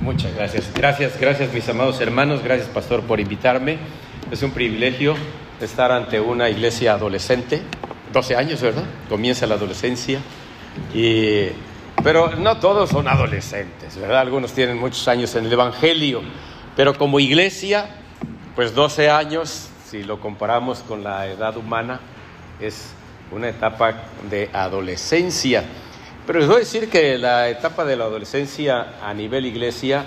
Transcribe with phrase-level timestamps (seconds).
[0.00, 0.72] Muchas gracias.
[0.74, 3.76] Gracias, gracias mis amados hermanos, gracias pastor por invitarme.
[4.30, 5.14] Es un privilegio
[5.60, 7.60] estar ante una iglesia adolescente,
[8.10, 8.84] 12 años, ¿verdad?
[9.10, 10.20] Comienza la adolescencia.
[10.94, 11.48] Y,
[12.02, 14.20] pero no todos son adolescentes, ¿verdad?
[14.20, 16.22] Algunos tienen muchos años en el Evangelio,
[16.76, 17.90] pero como iglesia,
[18.56, 22.00] pues 12 años, si lo comparamos con la edad humana,
[22.58, 22.94] es
[23.30, 23.96] una etapa
[24.30, 25.62] de adolescencia.
[26.30, 30.04] Pero les voy a decir que la etapa de la adolescencia a nivel iglesia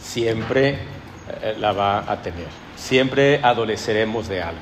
[0.00, 2.48] siempre eh, la va a tener.
[2.74, 4.60] Siempre adoleceremos de algo.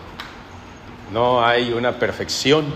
[1.10, 2.66] No hay una perfección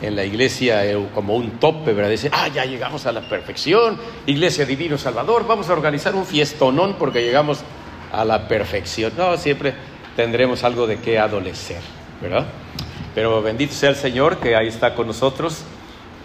[0.00, 2.12] en la iglesia eh, como un tope, ¿verdad?
[2.12, 6.94] Dice, ah, ya llegamos a la perfección, Iglesia Divino Salvador, vamos a organizar un fiestonón
[7.00, 7.64] porque llegamos
[8.12, 9.12] a la perfección.
[9.16, 9.74] No, siempre
[10.14, 11.80] tendremos algo de qué adolecer,
[12.20, 12.46] ¿verdad?
[13.12, 15.64] Pero bendito sea el Señor que ahí está con nosotros,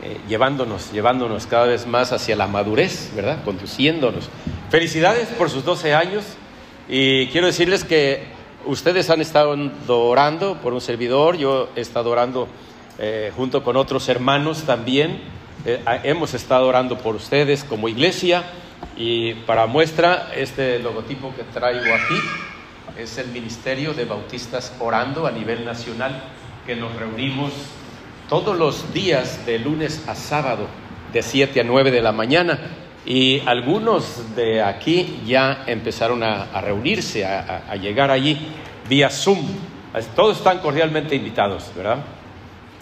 [0.04, 3.44] eh, llevándonos, llevándonos cada vez más hacia la madurez, ¿verdad?
[3.44, 4.30] Conduciéndonos.
[4.70, 6.24] Felicidades por sus 12 años
[6.88, 8.26] y quiero decirles que
[8.66, 12.48] ustedes han estado orando por un servidor, yo he estado orando
[13.00, 15.22] eh, junto con otros hermanos también.
[15.66, 18.44] Eh, hemos estado orando por ustedes como iglesia
[18.96, 22.20] y para muestra este logotipo que traigo aquí
[22.98, 26.24] es el Ministerio de Bautistas Orando a nivel nacional
[26.66, 27.52] que nos reunimos
[28.30, 30.68] todos los días de lunes a sábado
[31.14, 32.60] de 7 a 9 de la mañana
[33.06, 38.38] y algunos de aquí ya empezaron a, reunirse, a, llegar allí
[38.90, 39.40] vía Zoom.
[40.16, 42.00] Todos están cordialmente invitados, ¿verdad?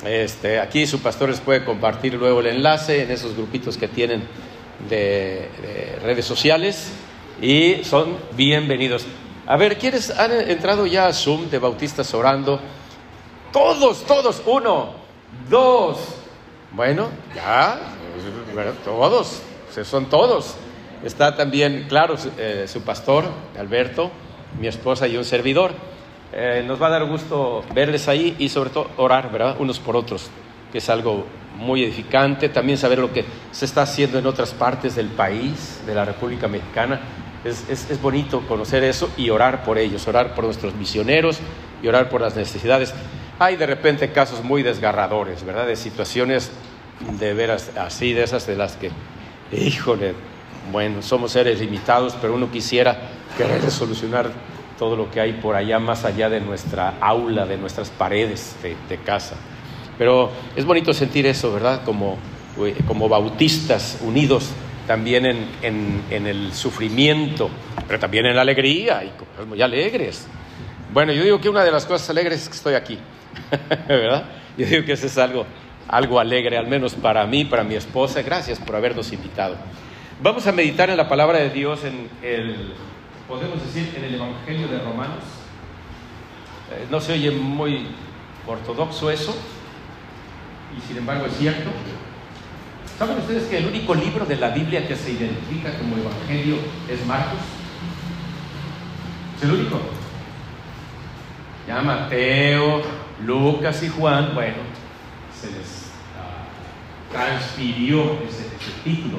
[0.03, 4.23] Este, aquí su pastor les puede compartir luego el enlace en esos grupitos que tienen
[4.89, 6.91] de, de redes sociales
[7.39, 9.05] y son bienvenidos.
[9.45, 12.59] A ver, ¿quiénes han entrado ya a Zoom de Bautistas Orando?
[13.53, 15.04] Todos, todos, uno,
[15.49, 15.97] dos.
[16.71, 17.79] Bueno, ya,
[18.83, 19.41] todos,
[19.83, 20.55] son todos.
[21.03, 23.25] Está también, claro, eh, su pastor,
[23.57, 24.11] Alberto,
[24.59, 25.71] mi esposa y un servidor.
[26.33, 29.55] Eh, nos va a dar gusto verles ahí y sobre todo orar, ¿verdad?
[29.59, 30.29] Unos por otros,
[30.71, 31.25] que es algo
[31.57, 32.49] muy edificante.
[32.49, 36.47] También saber lo que se está haciendo en otras partes del país, de la República
[36.47, 36.99] Mexicana.
[37.43, 41.37] Es, es, es bonito conocer eso y orar por ellos, orar por nuestros misioneros
[41.81, 42.93] y orar por las necesidades.
[43.37, 45.67] Hay de repente casos muy desgarradores, ¿verdad?
[45.67, 46.51] De situaciones
[47.19, 48.91] de veras así, de esas de las que,
[49.51, 50.13] híjole,
[50.71, 52.97] bueno, somos seres limitados, pero uno quisiera
[53.37, 54.31] querer solucionar
[54.79, 58.97] todo lo que hay por allá, más allá de nuestra aula, de nuestras paredes de,
[58.97, 59.35] casa.
[59.97, 61.81] Pero es bonito sentir eso, ¿verdad?
[61.83, 62.17] Como,
[62.59, 64.51] eh, como bautistas unidos
[64.87, 67.49] también en, en, en, el sufrimiento,
[67.87, 69.11] pero también en la alegría, y
[69.45, 70.27] muy alegres.
[70.93, 72.99] Bueno, yo digo que una de las cosas alegres es que estoy aquí.
[73.87, 74.25] ¿verdad?
[74.57, 75.45] Yo digo que eso es algo,
[75.87, 78.21] algo alegre, al menos para mí, para mi esposa.
[78.21, 79.55] Gracias por habernos invitado.
[80.21, 82.73] Vamos a meditar en la palabra de Dios en el,
[83.27, 85.23] podemos decir, en el Evangelio de Romanos.
[86.71, 87.87] Eh, no se oye muy
[88.47, 89.35] ortodoxo eso,
[90.77, 91.69] y sin embargo es cierto.
[92.97, 96.55] ¿Saben ustedes que el único libro de la Biblia que se identifica como Evangelio
[96.89, 97.39] es Marcos?
[99.35, 99.81] Es el único.
[101.67, 102.83] Ya Mateo,
[103.25, 104.57] Lucas y Juan, bueno,
[105.39, 106.45] se les ah,
[107.11, 108.45] transfirió ese,
[108.83, 109.17] título.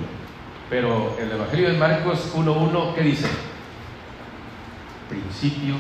[0.71, 3.29] Pero el Evangelio de Marcos 1.1, ¿qué dice?
[5.09, 5.75] Principio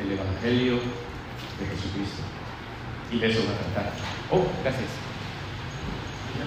[0.00, 2.22] el Evangelio de Jesucristo.
[3.10, 3.92] Y eso va a tratar.
[4.30, 4.88] Oh, gracias.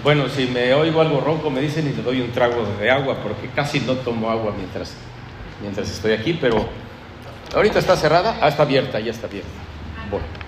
[0.03, 3.17] Bueno, si me oigo algo ronco, me dicen y le doy un trago de agua,
[3.21, 4.95] porque casi no tomo agua mientras,
[5.61, 6.67] mientras estoy aquí, pero
[7.53, 9.49] ahorita está cerrada, ah, está abierta, ya está abierta.
[10.09, 10.40] Bueno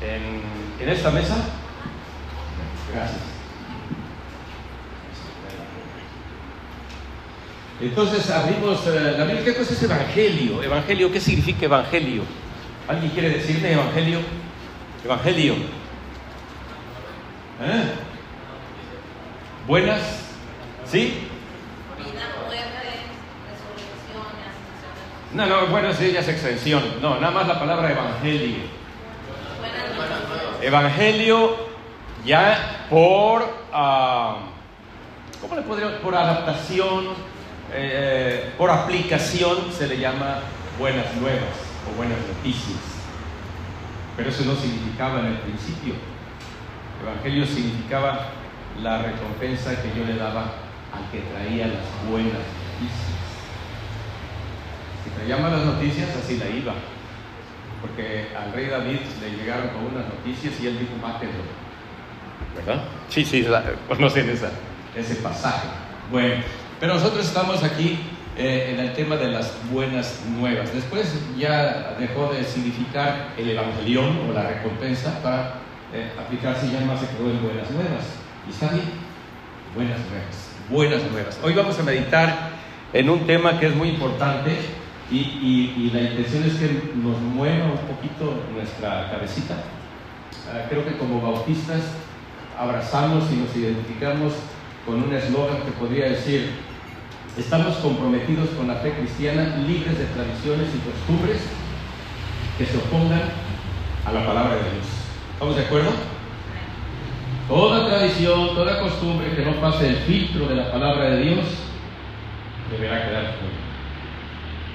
[0.00, 1.36] en, esta mesa.
[2.92, 3.20] Gracias.
[7.80, 9.44] Entonces abrimos eh, la Biblia.
[9.44, 10.62] ¿Qué cosa es evangelio?
[10.62, 12.22] Evangelio, ¿qué significa evangelio?
[12.88, 14.20] ¿Alguien quiere decirme evangelio?
[15.04, 15.54] Evangelio.
[17.62, 17.84] ¿Eh?
[19.66, 20.00] ¿Buenas?
[20.84, 21.28] ¿Sí?
[25.32, 26.82] No, no, bueno, sí, ya es extensión.
[27.00, 28.79] No, nada más la palabra evangelio.
[30.62, 31.56] Evangelio
[32.24, 34.36] ya por, uh,
[35.40, 35.62] ¿cómo le?
[36.02, 37.08] Por adaptación,
[37.72, 40.40] eh, por aplicación se le llama
[40.78, 41.56] buenas nuevas
[41.90, 42.78] o buenas noticias.
[44.16, 45.94] Pero eso no significaba en el principio.
[47.02, 48.28] Evangelio significaba
[48.82, 50.42] la recompensa que yo le daba
[50.92, 53.16] al que traía las buenas noticias.
[55.04, 56.74] Si traía malas noticias, así la iba
[57.80, 61.42] porque al rey David le llegaron con unas noticias y él dijo, mátenlo.
[62.56, 62.82] ¿Verdad?
[63.08, 63.46] Sí, sí,
[63.88, 64.50] conocen esa,
[64.94, 65.68] ese pasaje.
[66.10, 66.42] Bueno,
[66.78, 68.00] Pero nosotros estamos aquí
[68.36, 70.72] eh, en el tema de las buenas nuevas.
[70.74, 75.54] Después ya dejó de significar el evangelión o la recompensa para
[75.92, 78.04] eh, aplicarse ya más se quedó en buenas nuevas.
[78.46, 78.84] ¿Y está bien?
[79.74, 80.50] Buenas nuevas.
[80.68, 81.40] Buenas nuevas.
[81.42, 82.50] Hoy vamos a meditar
[82.92, 84.56] en un tema que es muy importante
[85.10, 89.54] y, la intención es que nos mueva un poquito nuestra cabecita.
[90.48, 91.80] Ah, creo que como bautistas
[92.58, 94.34] abrazamos y nos identificamos
[94.86, 96.50] con un eslogan que podría decir,
[97.36, 101.40] estamos comprometidos con la fe cristiana, libres de tradiciones y costumbres
[102.56, 103.22] que se opongan
[104.06, 104.86] a la palabra de Dios.
[105.32, 105.90] ¿Estamos de acuerdo?
[107.48, 111.46] Toda tradición, toda costumbre que no pase el filtro de la palabra de Dios
[112.70, 113.59] deberá quedar fuera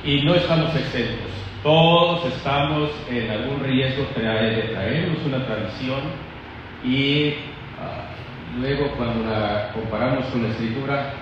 [0.06, 1.32] y no estamos exentos.
[1.64, 6.02] Todos estamos en algún riesgo de traernos una tradición
[6.84, 7.34] y
[7.80, 8.06] ah,
[8.60, 11.14] luego cuando la comparamos con la escritura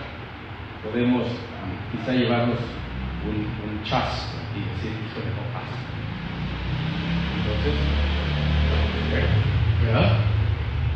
[0.83, 2.59] podemos ah, quizá llevarnos
[3.25, 3.35] un,
[3.69, 5.79] un chasco y decir esto no pasa.
[7.37, 7.73] Entonces,
[9.85, 10.17] ¿verdad?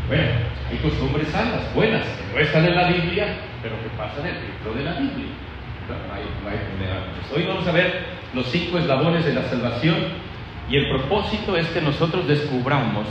[0.09, 0.23] Bueno,
[0.69, 3.27] hay costumbres sanas, buenas, que no están en la Biblia,
[3.61, 5.46] pero que pasan el filtro de la Biblia.
[7.33, 9.95] Hoy vamos a ver los cinco eslabones de la salvación
[10.69, 13.07] y el propósito es que nosotros descubramos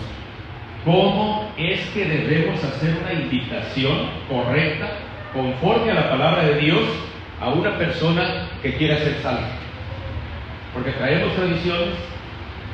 [0.84, 3.96] cómo es que debemos hacer una invitación
[4.28, 4.90] correcta,
[5.32, 6.82] conforme a la palabra de Dios,
[7.40, 9.48] a una persona que quiera ser salva.
[10.74, 11.94] Porque traemos tradiciones,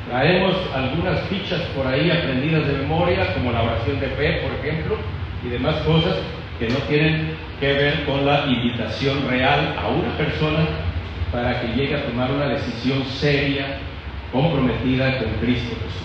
[0.09, 4.97] traemos algunas fichas por ahí aprendidas de memoria, como la oración de fe, por ejemplo,
[5.45, 6.17] y demás cosas
[6.63, 10.65] que no tienen que ver con la invitación real a una persona
[11.29, 13.79] para que llegue a tomar una decisión seria,
[14.31, 16.03] comprometida con Cristo Jesús.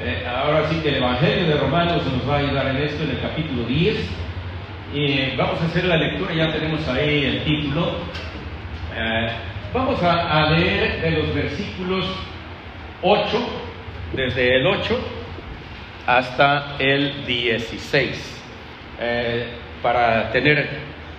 [0.00, 3.10] Eh, ahora sí que el Evangelio de Romanos nos va a ayudar en esto, en
[3.10, 3.96] el capítulo 10.
[4.94, 7.96] Y vamos a hacer la lectura, ya tenemos ahí el título.
[8.96, 9.28] Eh,
[9.74, 12.06] vamos a, a leer de los versículos
[13.02, 13.48] 8,
[14.14, 14.98] desde el 8
[16.06, 18.37] hasta el 16.
[19.00, 19.46] Eh,
[19.80, 20.66] para tener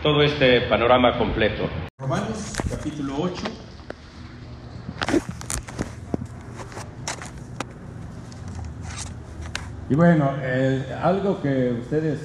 [0.03, 1.69] todo este panorama completo.
[1.97, 3.43] Romanos capítulo 8.
[9.89, 12.19] Y bueno, eh, algo que ustedes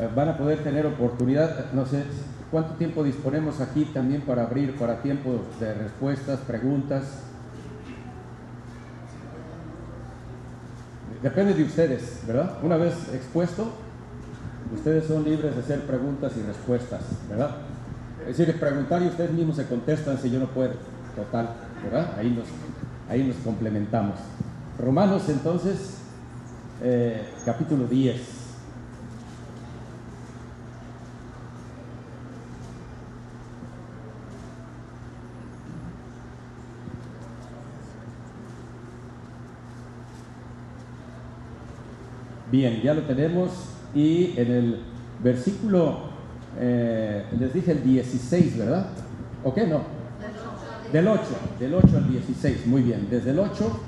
[0.00, 2.02] eh, van a poder tener oportunidad, no sé
[2.50, 7.22] cuánto tiempo disponemos aquí también para abrir para tiempo de respuestas, preguntas.
[11.22, 12.58] Depende de ustedes, ¿verdad?
[12.64, 13.72] Una vez expuesto,
[14.74, 17.56] ustedes son libres de hacer preguntas y respuestas, ¿verdad?
[18.28, 20.74] Es decir, preguntar y ustedes mismos se contestan si yo no puedo.
[21.16, 21.48] Total,
[21.82, 22.14] ¿verdad?
[22.18, 22.46] Ahí nos,
[23.08, 24.18] ahí nos complementamos.
[24.78, 25.98] Romanos entonces,
[26.82, 28.38] eh, capítulo 10.
[42.50, 44.80] Bien, ya lo tenemos y en el
[45.22, 46.08] versículo,
[46.58, 48.86] eh, les dije el 16, ¿verdad?
[49.44, 49.66] ¿O qué?
[49.66, 49.82] No.
[50.92, 51.22] Del 8,
[51.58, 53.08] del 8 al 16, muy bien.
[53.10, 53.80] Desde el 8,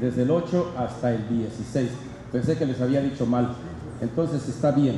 [0.00, 1.88] desde el 8 hasta el 16.
[2.32, 3.54] Pensé que les había dicho mal.
[4.00, 4.96] Entonces está bien.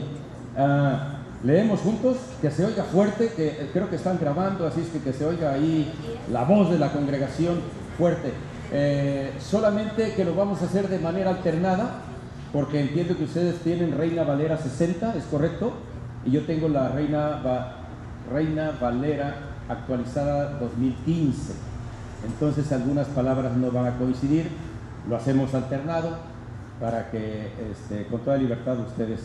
[0.56, 5.00] Ah, leemos juntos, que se oiga fuerte, que creo que están grabando, así es que
[5.00, 5.90] que se oiga ahí
[6.30, 7.60] la voz de la congregación
[7.96, 8.32] fuerte.
[8.72, 12.02] Eh, solamente que lo vamos a hacer de manera alternada,
[12.52, 15.72] porque entiendo que ustedes tienen Reina Valera 60, ¿es correcto?
[16.24, 17.40] Y yo tengo la Reina,
[18.32, 19.36] Reina Valera
[19.68, 21.52] actualizada 2015.
[22.26, 24.48] Entonces algunas palabras no van a coincidir,
[25.08, 26.18] lo hacemos alternado
[26.80, 29.20] para que este, con toda libertad ustedes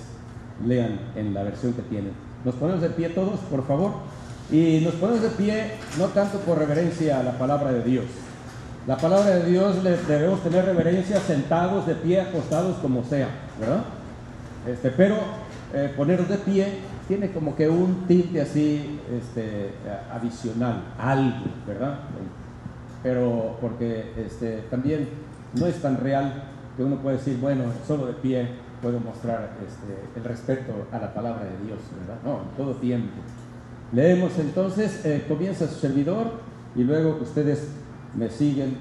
[0.66, 2.14] lean en la versión que tienen.
[2.44, 3.94] Nos ponemos de pie todos, por favor,
[4.52, 8.06] y nos ponemos de pie no tanto por reverencia a la palabra de Dios,
[8.88, 13.28] la palabra de Dios le debemos tener reverencia sentados, de pie, acostados, como sea,
[13.60, 13.84] ¿verdad?
[14.68, 15.16] Este, pero
[15.74, 16.68] eh, ponernos de pie
[17.08, 19.72] tiene como que un tinte así este,
[20.14, 22.00] adicional, algo, ¿verdad?
[23.02, 25.10] Pero porque este, también
[25.60, 26.44] no es tan real
[26.78, 28.48] que uno puede decir, bueno, solo de pie
[28.84, 32.22] puedo mostrar este, el respeto a la palabra de Dios, ¿verdad?
[32.24, 33.16] No, en todo tiempo.
[33.92, 36.34] Leemos entonces, eh, comienza su servidor
[36.76, 37.68] y luego ustedes
[38.16, 38.78] me siguen.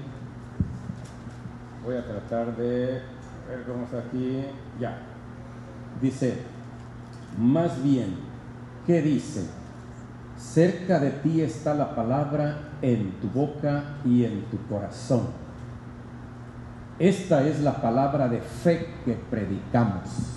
[1.83, 3.01] Voy a tratar de
[3.47, 4.45] ver cómo está aquí.
[4.79, 4.97] Ya.
[6.01, 6.37] Dice,
[7.37, 8.15] más bien,
[8.85, 9.45] ¿qué dice?
[10.37, 15.27] Cerca de ti está la palabra en tu boca y en tu corazón.
[16.99, 20.35] Esta es la palabra de fe que predicamos.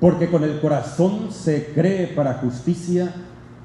[0.00, 3.14] Porque con el corazón se cree para justicia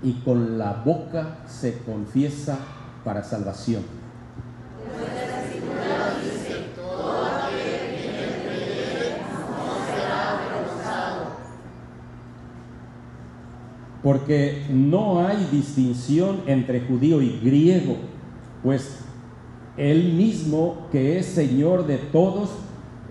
[0.01, 2.57] y con la boca se confiesa
[3.03, 3.83] para salvación.
[14.01, 17.97] Porque no hay distinción entre judío y griego,
[18.63, 18.99] pues
[19.77, 22.49] él mismo que es Señor de todos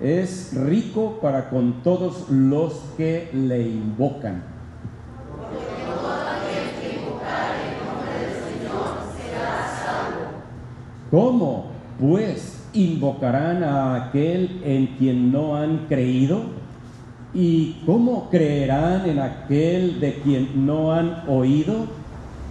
[0.00, 4.42] es rico para con todos los que le invocan.
[11.10, 11.66] ¿Cómo,
[11.98, 16.42] pues, invocarán a aquel en quien no han creído?
[17.34, 21.86] ¿Y cómo creerán en aquel de quien no han oído?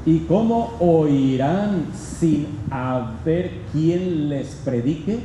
[0.05, 5.19] ¿Y cómo oirán sin haber quien les predique?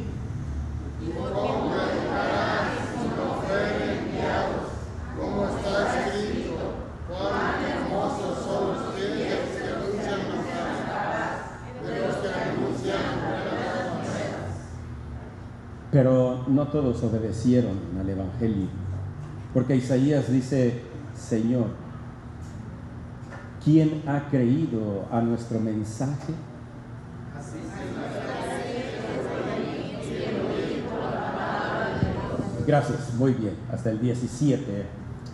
[15.95, 18.67] Pero no todos obedecieron al Evangelio,
[19.53, 20.81] porque Isaías dice,
[21.17, 21.67] Señor,
[23.63, 26.35] ¿quién ha creído a nuestro mensaje?
[32.67, 34.87] Gracias, muy bien, hasta el 17.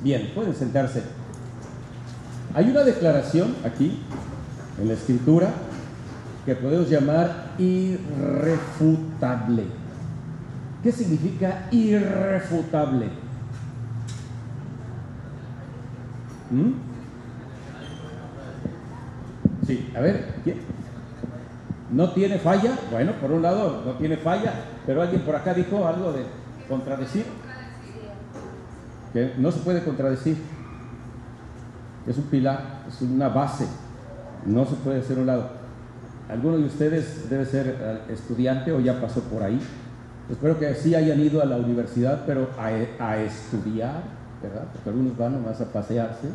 [0.02, 1.02] Bien, pueden sentarse.
[2.52, 3.98] Hay una declaración aquí
[4.78, 5.54] en la escritura
[6.44, 9.79] que podemos llamar irrefutable.
[10.82, 13.06] ¿Qué significa irrefutable?
[16.50, 16.70] ¿Mm?
[19.66, 20.58] Sí, a ver, ¿quién?
[21.92, 22.78] ¿No tiene falla?
[22.90, 24.54] Bueno, por un lado no tiene falla,
[24.86, 26.24] pero alguien por acá dijo algo de
[26.68, 27.24] contradecir.
[29.12, 30.38] Que no se puede contradecir.
[32.06, 33.66] Es un pilar, es una base.
[34.46, 35.50] No se puede hacer un lado.
[36.30, 39.60] ¿Alguno de ustedes debe ser eh, estudiante o ya pasó por ahí?
[40.30, 44.02] Espero que sí hayan ido a la universidad, pero a, estudiar,
[44.40, 44.64] ¿verdad?
[44.72, 46.28] Porque algunos van nomás a pasearse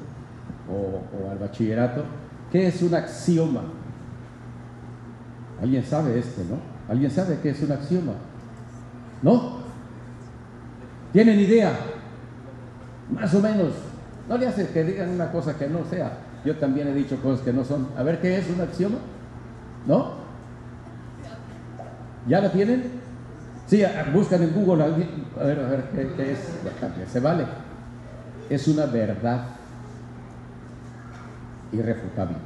[0.69, 2.03] o, al bachillerato.
[2.51, 3.61] ¿Qué es un axioma?
[5.61, 6.57] ¿Alguien sabe este, no?
[6.89, 8.13] ¿Alguien sabe qué es un axioma?
[9.21, 9.59] ¿No?
[11.13, 11.71] ¿Tienen idea?
[13.09, 13.69] Más o menos.
[14.27, 16.17] No le hace que digan una cosa que no sea.
[16.43, 17.87] Yo también he dicho cosas que no son.
[17.97, 18.97] A ver, ¿qué es un axioma?
[19.87, 20.25] ¿No?
[22.27, 23.04] ¿Ya la tienen?
[23.67, 24.87] Sí, buscan en Google, a
[25.43, 25.83] ver, a ver,
[26.15, 26.39] ¿qué, es?
[27.11, 27.45] Se vale.
[28.49, 29.45] Es una verdad
[31.71, 32.37] irrefutable.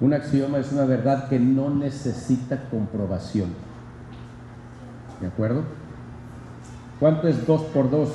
[0.00, 3.50] Un axioma es una verdad que no necesita comprobación.
[5.20, 5.64] ¿De acuerdo?
[6.98, 8.08] ¿Cuánto es 2 por 2?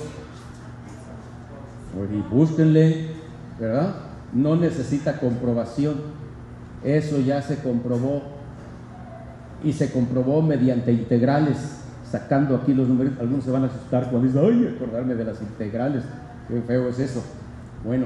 [2.12, 3.12] Y búsquenle,
[3.59, 3.95] ¿verdad?
[4.33, 6.01] No necesita comprobación.
[6.83, 8.35] Eso ya se comprobó
[9.65, 11.57] y se comprobó mediante integrales,
[12.10, 13.13] sacando aquí los números.
[13.19, 16.03] Algunos se van a asustar cuando dicen, ay, acordarme de las integrales,
[16.48, 17.24] qué feo es eso.
[17.84, 18.05] Bueno,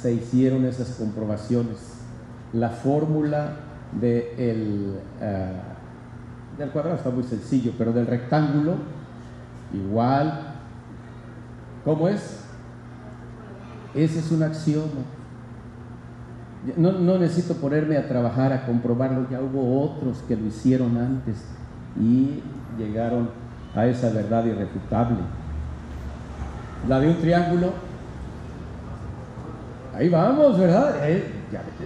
[0.00, 1.76] se hicieron esas comprobaciones.
[2.54, 3.52] La fórmula
[4.00, 5.52] de eh,
[6.58, 8.76] del cuadrado está muy sencillo, pero del rectángulo,
[9.72, 10.54] igual.
[11.84, 12.40] ¿Cómo es?
[13.94, 15.13] Ese es un axioma.
[16.76, 21.44] No, necesito ponerme a trabajar, a comprobarlo, ya hubo otros que lo hicieron antes
[22.00, 22.40] y
[22.78, 23.28] llegaron
[23.74, 25.18] a esa verdad irrefutable.
[26.88, 27.72] La de un triángulo,
[29.94, 31.06] ahí vamos, ¿verdad?
[31.06, 31.24] Eh,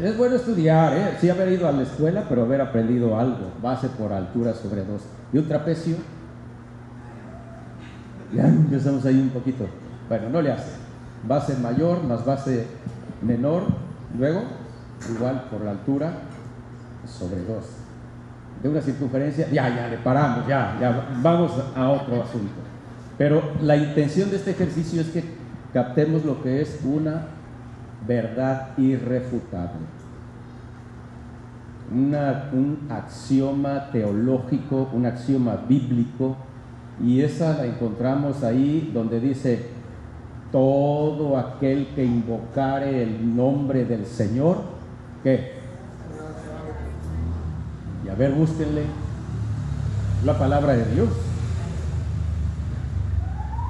[0.00, 1.16] es bueno estudiar, ¿eh?
[1.20, 5.02] sí haber ido a la escuela, pero haber aprendido algo, base por altura sobre dos.
[5.32, 5.96] Y un trapecio,
[8.32, 9.66] ya empezamos ahí un poquito.
[10.08, 10.70] Bueno, no le hace.
[11.26, 12.66] Base mayor más base
[13.22, 13.62] menor,
[14.16, 14.42] luego
[15.14, 16.12] igual por la altura
[17.06, 17.64] sobre dos.
[18.62, 22.54] De una circunferencia, ya, ya, le paramos, ya, ya, vamos a otro asunto.
[23.16, 25.24] Pero la intención de este ejercicio es que
[25.72, 27.26] captemos lo que es una
[28.06, 29.86] verdad irrefutable.
[31.90, 36.36] un axioma teológico, un axioma bíblico,
[37.02, 39.66] y esa la encontramos ahí donde dice,
[40.50, 44.77] todo aquel que invocare el nombre del Señor
[45.22, 45.58] ¿Qué?
[48.04, 48.84] Y a ver, búsquenle
[50.24, 51.08] la palabra de Dios.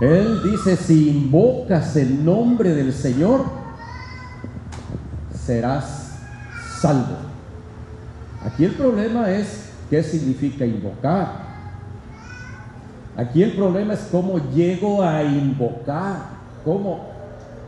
[0.01, 3.45] Él dice, si invocas el nombre del Señor,
[5.35, 6.19] serás
[6.81, 7.17] salvo.
[8.45, 11.49] Aquí el problema es qué significa invocar.
[13.17, 16.19] Aquí el problema es cómo llego a invocar,
[16.65, 17.18] ¿cómo,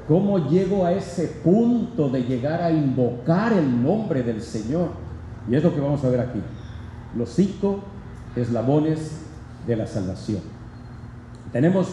[0.06, 4.90] ¿cómo llego a ese punto de llegar a invocar el nombre del Señor?
[5.48, 6.40] Y es lo que vamos a ver aquí.
[7.16, 7.80] Los cinco
[8.36, 9.20] eslabones
[9.66, 10.40] de la salvación.
[11.52, 11.88] Tenemos,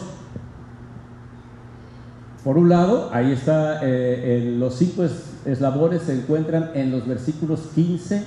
[2.44, 5.04] por un lado, ahí está, eh, los cinco
[5.44, 8.24] eslabones se encuentran en los versículos 15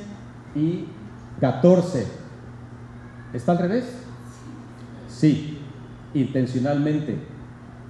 [0.55, 0.85] y
[1.39, 2.05] 14.
[3.33, 3.85] ¿Está al revés?
[5.07, 5.59] Sí,
[6.13, 7.17] intencionalmente,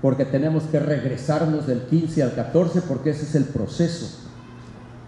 [0.01, 4.27] porque tenemos que regresarnos del 15 al 14 porque ese es el proceso,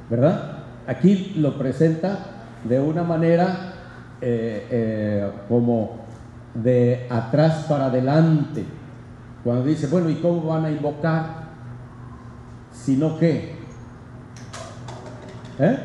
[0.09, 0.59] ¿verdad?
[0.85, 2.19] Aquí lo presenta
[2.63, 3.73] de una manera
[4.21, 6.03] eh, eh, como
[6.53, 8.63] de atrás para adelante,
[9.43, 11.43] cuando dice, bueno, ¿y cómo van a invocar?
[12.71, 13.55] Sino que,
[15.59, 15.77] ¿eh?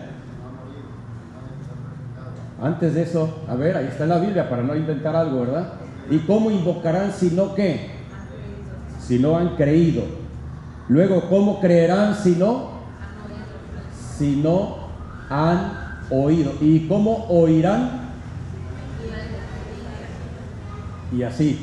[2.61, 5.75] Antes de eso, a ver, ahí está en la Biblia para no inventar algo, ¿verdad?
[6.11, 7.98] ¿Y cómo invocarán si no qué?
[9.09, 10.03] Si no han creído.
[10.89, 12.73] Luego, ¿cómo creerán si no?
[14.19, 14.77] Si no
[15.31, 15.73] han
[16.11, 16.53] oído.
[16.61, 18.11] ¿Y cómo oirán?
[21.11, 21.59] Y así.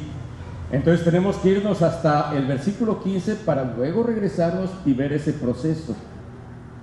[0.71, 5.95] Entonces tenemos que irnos hasta el versículo 15 para luego regresarnos y ver ese proceso.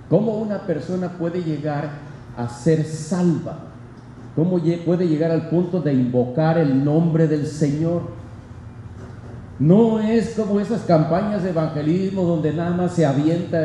[0.09, 1.89] ¿Cómo una persona puede llegar
[2.37, 3.57] a ser salva?
[4.33, 8.22] ¿Cómo puede llegar al punto de invocar el nombre del Señor?
[9.63, 13.57] No es como esas campañas de evangelismo donde nada más se avienta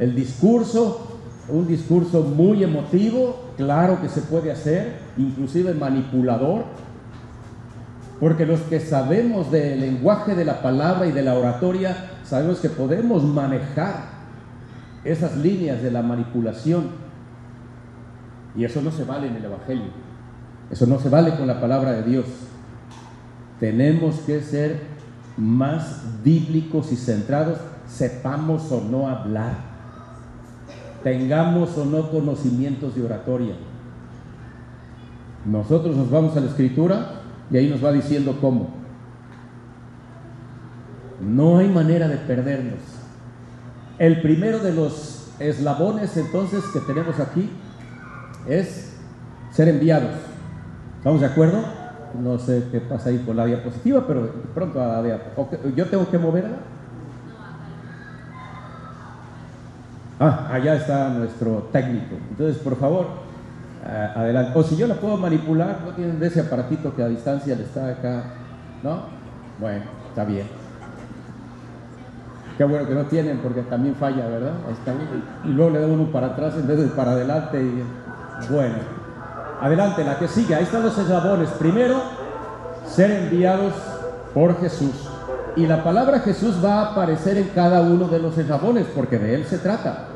[0.00, 6.64] el, discurso, un discurso muy emotivo, claro que se puede hacer, inclusive manipulador,
[8.18, 12.68] porque los que sabemos del lenguaje de la palabra y de la oratoria, sabemos que
[12.68, 14.06] podemos manejar
[15.04, 16.88] esas líneas de la manipulación
[18.56, 20.06] y eso no se vale en el Evangelio.
[20.68, 22.26] Eso no se vale con la palabra de Dios.
[23.60, 24.95] Tenemos que ser
[25.36, 29.54] más bíblicos y centrados, sepamos o no hablar,
[31.02, 33.54] tengamos o no conocimientos de oratoria.
[35.44, 37.20] Nosotros nos vamos a la escritura
[37.50, 38.70] y ahí nos va diciendo cómo.
[41.20, 42.80] No hay manera de perdernos.
[43.98, 47.48] El primero de los eslabones entonces que tenemos aquí
[48.48, 48.96] es
[49.52, 50.16] ser enviados.
[50.98, 51.85] ¿Estamos de acuerdo?
[52.14, 55.74] No sé qué pasa ahí con la diapositiva, pero pronto a la diapositiva.
[55.74, 56.56] ¿Yo tengo que moverla?
[60.18, 62.16] Ah, allá está nuestro técnico.
[62.30, 63.06] Entonces, por favor,
[63.84, 64.52] adelante.
[64.58, 67.88] O si yo la puedo manipular, no tienen ese aparatito que a distancia le está
[67.88, 68.24] acá,
[68.82, 69.00] ¿no?
[69.60, 70.46] Bueno, está bien.
[72.56, 74.54] Qué bueno que no tienen porque también falla, ¿verdad?
[74.70, 74.94] Está
[75.44, 77.62] Y luego le da uno para atrás en vez para adelante.
[77.62, 78.76] Y, bueno,
[79.60, 80.54] adelante, la que sigue.
[80.54, 81.50] Ahí están los eslabones.
[81.50, 82.00] Primero,
[82.86, 83.74] ser enviados
[84.34, 85.08] por Jesús.
[85.56, 89.34] Y la palabra Jesús va a aparecer en cada uno de los eslabones, porque de
[89.34, 90.08] Él se trata.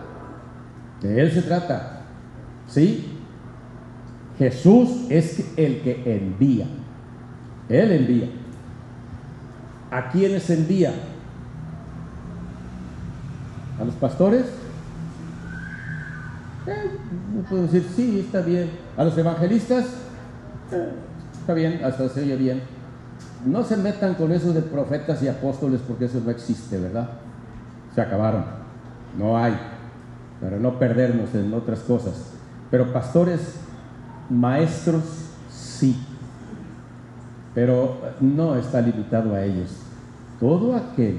[1.00, 2.02] De Él se trata.
[2.66, 3.18] ¿Sí?
[4.38, 6.66] Jesús es el que envía.
[7.68, 8.28] Él envía.
[9.90, 10.92] ¿A quiénes envía?
[13.80, 14.59] ¿A los pastores?
[16.66, 16.90] Eh,
[17.48, 18.70] puedo decir, sí, está bien.
[18.96, 19.86] A los evangelistas,
[21.40, 22.62] está bien, hasta se oye bien.
[23.46, 27.08] No se metan con eso de profetas y apóstoles porque eso no existe, ¿verdad?
[27.94, 28.44] Se acabaron.
[29.18, 29.56] No hay.
[30.40, 32.32] Para no perdernos en otras cosas.
[32.70, 33.56] Pero pastores,
[34.28, 35.02] maestros,
[35.50, 35.98] sí.
[37.54, 39.70] Pero no está limitado a ellos.
[40.38, 41.18] Todo aquel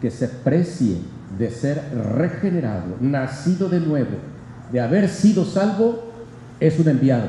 [0.00, 0.98] que se precie
[1.38, 1.82] de ser
[2.16, 4.16] regenerado, nacido de nuevo,
[4.72, 6.02] de haber sido salvo,
[6.58, 7.28] es un enviado.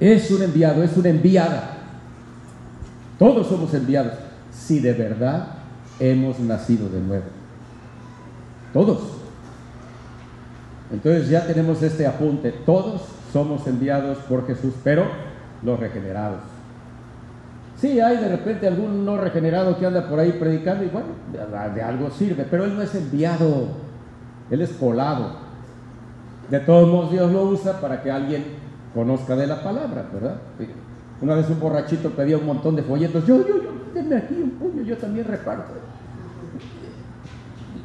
[0.00, 1.76] Es un enviado, es una enviada.
[3.18, 4.14] Todos somos enviados
[4.52, 5.46] si de verdad
[6.00, 7.24] hemos nacido de nuevo.
[8.72, 9.00] Todos.
[10.92, 12.50] Entonces ya tenemos este apunte.
[12.50, 13.02] Todos
[13.32, 15.04] somos enviados por Jesús, pero
[15.62, 16.40] los regenerados.
[17.76, 21.08] Sí, hay de repente algún no regenerado que anda por ahí predicando y bueno,
[21.74, 23.68] de algo sirve, pero él no es enviado,
[24.50, 25.39] él es colado.
[26.50, 28.44] De todos modos, Dios lo usa para que alguien
[28.92, 30.36] conozca de la palabra, ¿verdad?
[31.20, 33.24] Una vez un borrachito pedía un montón de folletos.
[33.26, 35.74] Yo, yo, yo, denme aquí un puño, yo también reparto.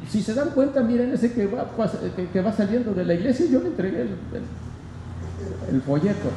[0.08, 1.66] Si se dan cuenta, miren ese que va,
[2.32, 4.02] que, va saliendo de la iglesia, yo le entregué
[5.70, 6.28] el, folleto,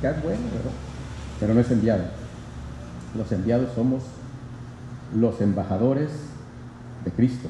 [0.00, 0.72] que es bueno, ¿verdad?
[1.38, 2.04] Pero no es enviado.
[3.16, 4.02] Los enviados somos
[5.14, 6.10] los embajadores
[7.04, 7.48] de Cristo,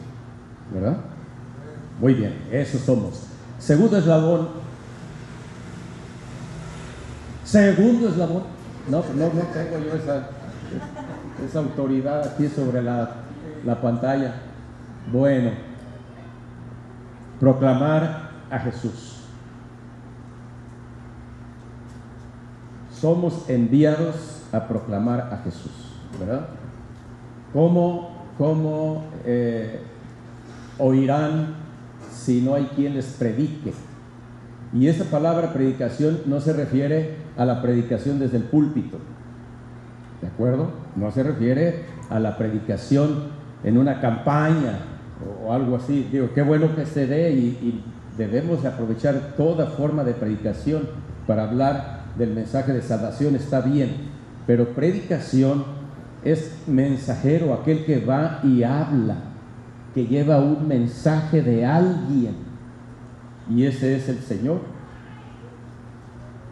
[0.74, 0.98] ¿verdad?
[2.00, 3.35] Muy bien, eso somos.
[3.58, 4.48] Segundo eslabón.
[7.44, 8.42] Segundo eslabón.
[8.88, 10.28] No, no, no tengo yo esa,
[11.44, 13.10] esa autoridad aquí sobre la,
[13.64, 14.34] la pantalla.
[15.12, 15.50] Bueno,
[17.40, 19.20] proclamar a Jesús.
[22.92, 25.72] Somos enviados a proclamar a Jesús,
[26.18, 26.48] ¿verdad?
[27.52, 29.80] ¿Cómo, cómo eh,
[30.78, 31.65] oirán
[32.26, 33.72] si no hay quien les predique?
[34.72, 38.98] Y esa palabra predicación no se refiere a la predicación desde el púlpito,
[40.20, 40.72] ¿de acuerdo?
[40.96, 43.28] No se refiere a la predicación
[43.62, 44.80] en una campaña
[45.44, 46.08] o, algo así.
[46.10, 47.84] Digo, qué bueno que se dé y, y
[48.18, 50.88] debemos aprovechar toda forma de predicación
[51.28, 53.90] para hablar del mensaje de salvación, está bien,
[54.46, 55.64] pero predicación
[56.24, 59.16] es mensajero, aquel que va y habla,
[59.96, 62.36] que lleva un mensaje de alguien,
[63.48, 64.60] y ese es el Señor.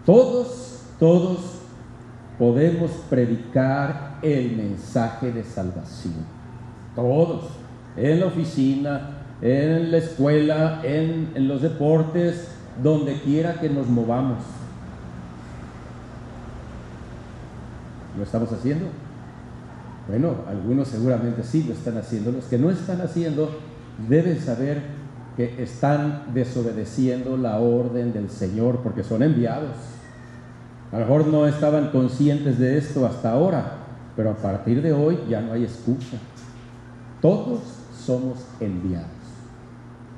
[0.07, 1.61] Todos, todos
[2.39, 6.25] podemos predicar el mensaje de salvación.
[6.97, 7.51] Todos,
[7.99, 9.11] en la oficina,
[9.43, 12.49] en la escuela, en, en los deportes,
[12.83, 14.39] donde quiera que nos movamos.
[18.17, 19.04] ¿Lo estamos haciendo?
[20.09, 22.33] Bueno, algunos seguramente sí lo están haciendo.
[22.33, 23.51] Los que no están haciendo
[24.09, 24.83] deben saber
[25.37, 29.71] que están desobedeciendo la orden del Señor porque son enviados.
[30.93, 33.73] A lo mejor no estaban conscientes de esto hasta ahora,
[34.15, 36.19] pero a partir de hoy ya no hay excusa.
[37.21, 37.61] Todos
[38.05, 39.09] somos enviados.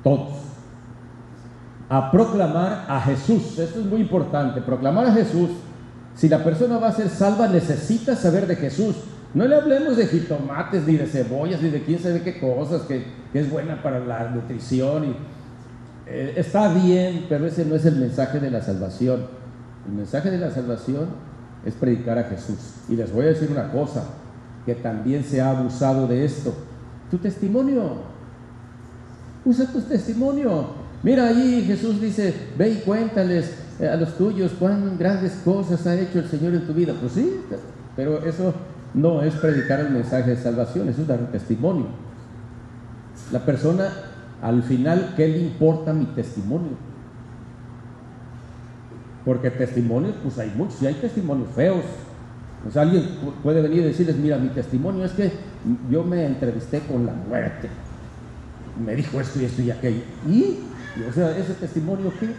[0.03, 0.33] Todos.
[1.89, 3.57] A proclamar a Jesús.
[3.57, 4.61] Esto es muy importante.
[4.61, 5.49] Proclamar a Jesús.
[6.15, 8.95] Si la persona va a ser salva, necesita saber de Jesús.
[9.33, 13.03] No le hablemos de jitomates, ni de cebollas, ni de quién sabe qué cosas, que,
[13.33, 15.05] es buena para la nutrición.
[15.05, 15.15] Y,
[16.07, 19.27] eh, está bien, pero ese no es el mensaje de la salvación.
[19.87, 21.07] El mensaje de la salvación
[21.65, 22.57] es predicar a Jesús.
[22.89, 24.05] Y les voy a decir una cosa,
[24.65, 26.53] que también se ha abusado de esto.
[27.11, 28.17] Tu testimonio.
[29.45, 30.87] Usa tu testimonio.
[31.03, 36.19] Mira ahí Jesús dice, ve y cuéntales a los tuyos cuán grandes cosas ha hecho
[36.19, 36.93] el Señor en tu vida.
[36.99, 37.41] Pues sí,
[37.95, 38.53] pero eso
[38.93, 41.87] no es predicar el mensaje de salvación, eso es dar un testimonio.
[43.31, 43.89] La persona,
[44.41, 46.71] al final, ¿qué le importa mi testimonio?
[49.25, 51.83] Porque testimonios, pues hay muchos, y hay testimonios feos.
[52.67, 53.03] O sea, alguien
[53.43, 55.31] puede venir y decirles, mira, mi testimonio es que
[55.91, 57.69] yo me entrevisté con la muerte.
[58.83, 60.01] Me dijo esto y esto y aquello.
[60.27, 60.59] ¿Y?
[61.07, 62.29] O sea, ese testimonio qué?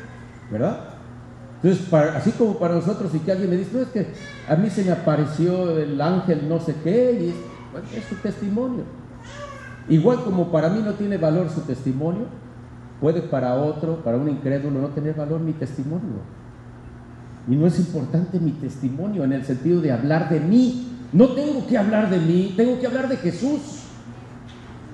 [0.51, 0.98] ¿Verdad?
[1.63, 4.07] Entonces, así como para nosotros, y que alguien me dice, no, es que
[4.49, 8.85] a mí se me apareció el ángel no sé qué, y es su testimonio.
[9.89, 12.27] Igual como para mí no tiene valor su testimonio,
[13.01, 16.21] puede para otro, para un incrédulo, no tener valor mi testimonio.
[17.49, 20.93] Y no es importante mi testimonio en el sentido de hablar de mí.
[21.13, 23.61] No tengo que hablar de mí, tengo que hablar de Jesús.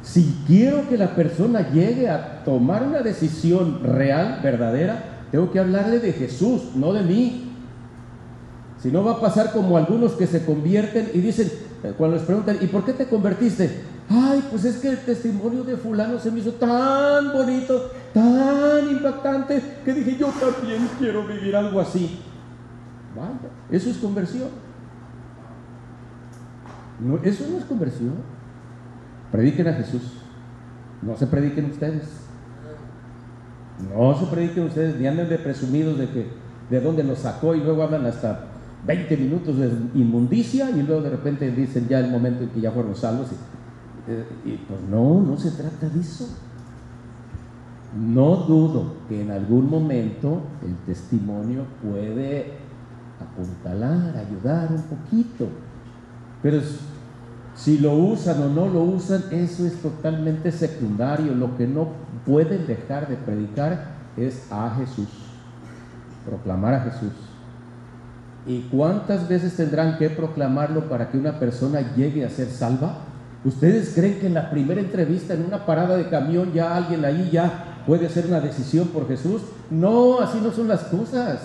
[0.03, 5.98] Si quiero que la persona llegue a tomar una decisión real, verdadera, tengo que hablarle
[5.98, 7.50] de Jesús, no de mí.
[8.78, 11.50] Si no va a pasar como algunos que se convierten y dicen,
[11.82, 13.82] eh, cuando les preguntan, ¿y por qué te convertiste?
[14.08, 19.60] Ay, pues es que el testimonio de fulano se me hizo tan bonito, tan impactante,
[19.84, 22.20] que dije, yo también quiero vivir algo así.
[23.16, 24.50] Vaya, eso es conversión.
[27.24, 28.14] Eso no es conversión.
[29.32, 30.12] Prediquen a Jesús.
[31.02, 32.23] No se prediquen ustedes.
[33.94, 36.26] No se prediquen ustedes, ni anden de presumidos de que
[36.70, 38.46] de dónde los sacó y luego hablan hasta
[38.87, 42.70] 20 minutos de inmundicia y luego de repente dicen ya el momento en que ya
[42.70, 43.28] fueron salvos.
[43.32, 46.28] Y, eh, y pues no, no se trata de eso.
[47.96, 52.54] No dudo que en algún momento el testimonio puede
[53.20, 55.48] apuntalar, ayudar un poquito,
[56.42, 56.60] pero
[57.54, 61.34] si lo usan o no lo usan, eso es totalmente secundario.
[61.34, 61.88] Lo que no
[62.26, 65.08] pueden dejar de predicar es a Jesús,
[66.26, 67.12] proclamar a Jesús.
[68.46, 72.98] ¿Y cuántas veces tendrán que proclamarlo para que una persona llegue a ser salva?
[73.44, 77.30] ¿Ustedes creen que en la primera entrevista, en una parada de camión, ya alguien ahí
[77.32, 79.42] ya puede hacer una decisión por Jesús?
[79.70, 81.40] No, así no son las cosas.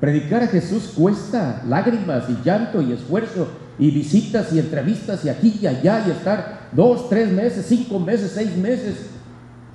[0.00, 5.58] Predicar a Jesús cuesta lágrimas y llanto y esfuerzo y visitas y entrevistas y aquí
[5.60, 9.10] y allá y estar dos, tres meses, cinco meses, seis meses.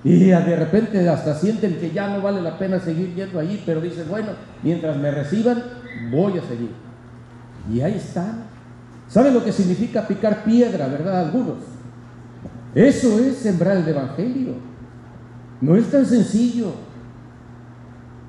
[0.06, 3.82] Y de repente hasta sienten que ya no vale la pena seguir yendo allí, pero
[3.82, 5.64] dicen, bueno, mientras me reciban,
[6.12, 6.70] voy a seguir.
[7.74, 8.44] Y ahí están.
[9.10, 11.22] ¿Saben lo que significa picar piedra, verdad?
[11.22, 11.56] Algunos.
[12.76, 14.54] Eso es sembrar el Evangelio.
[15.60, 16.74] No es tan sencillo.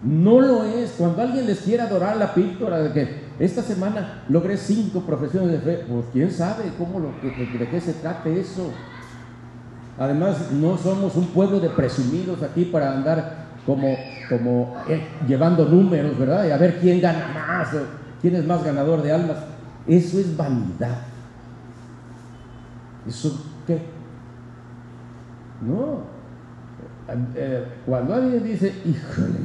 [0.03, 0.95] No lo es.
[0.97, 5.59] Cuando alguien les quiere adorar la píldora de que esta semana logré cinco profesiones de
[5.59, 5.85] fe.
[5.87, 8.73] Pues quién sabe cómo lo, de, qué se trate eso.
[9.99, 13.97] Además, no somos un pueblo de presumidos aquí para andar como,
[14.29, 16.47] como eh, llevando números, ¿verdad?
[16.47, 17.69] Y a ver quién gana más,
[18.21, 19.39] quién es más ganador de almas.
[19.87, 20.99] Eso es vanidad.
[23.07, 23.81] ¿Eso qué?
[25.67, 26.17] No.
[27.35, 29.39] Eh, cuando alguien dice, híjole,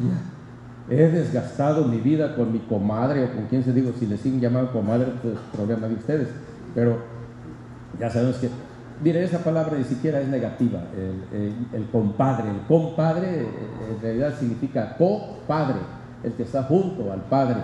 [0.90, 4.18] ya, he desgastado mi vida con mi comadre o con quien se digo, si le
[4.18, 6.28] siguen llamando comadre, pues problema de ustedes.
[6.74, 6.98] Pero
[8.00, 8.50] ya sabemos que,
[9.02, 10.80] mire, esa palabra ni siquiera es negativa,
[11.34, 12.50] el, compadre.
[12.50, 13.48] El compadre eh,
[13.96, 15.80] en realidad significa copadre,
[16.24, 17.58] el que está junto al padre,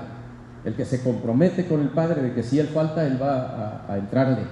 [0.66, 3.98] el que se compromete con el padre de que si él falta, él va a,
[3.98, 4.44] entrarle.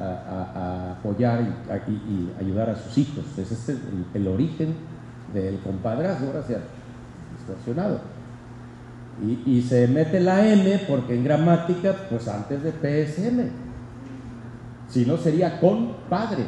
[0.00, 1.40] A, apoyar
[1.88, 3.24] y, ayudar a sus hijos.
[3.36, 3.78] Ese es
[4.14, 4.74] el, origen
[5.34, 6.60] del compadrazgo, ahora se ha
[7.36, 8.00] distorsionado.
[9.46, 13.67] Y, se mete la M porque en gramática, pues antes de PSM.
[14.88, 16.46] Si no sería con padre.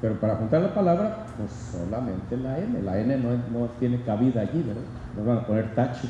[0.00, 2.82] Pero para juntar la palabra, pues solamente la M.
[2.82, 4.82] La N no, tiene cabida allí, ¿verdad?
[5.16, 6.08] No van a poner tacho.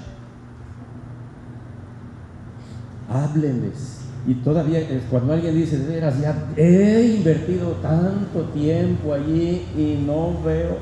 [3.08, 4.00] Háblenles.
[4.26, 10.78] Y todavía cuando alguien dice, veras, ya he invertido tanto tiempo allí y no veo.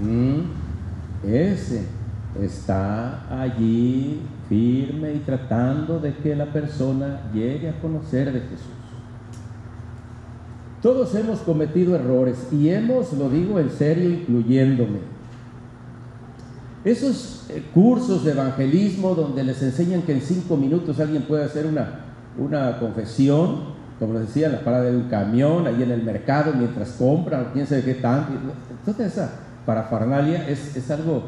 [0.00, 1.86] Mm, ese
[2.40, 8.78] está allí firme y tratando de que la persona llegue a conocer de Jesús.
[10.82, 15.00] Todos hemos cometido errores y hemos, lo digo en serio, incluyéndome.
[16.84, 21.66] Esos eh, cursos de evangelismo donde les enseñan que en cinco minutos alguien puede hacer
[21.66, 22.04] una,
[22.38, 26.52] una confesión, como les decía, en la parada de un camión, ahí en el mercado,
[26.56, 28.32] mientras compran, quién sabe qué tanto.
[28.84, 29.32] Toda esa
[29.66, 31.24] parafernalia es, es algo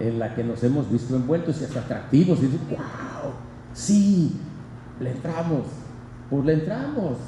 [0.00, 2.38] en la que nos hemos visto envueltos y hasta atractivos.
[2.40, 3.32] Y dicen, wow,
[3.72, 4.32] sí,
[5.00, 5.62] le entramos,
[6.30, 7.18] pues le entramos.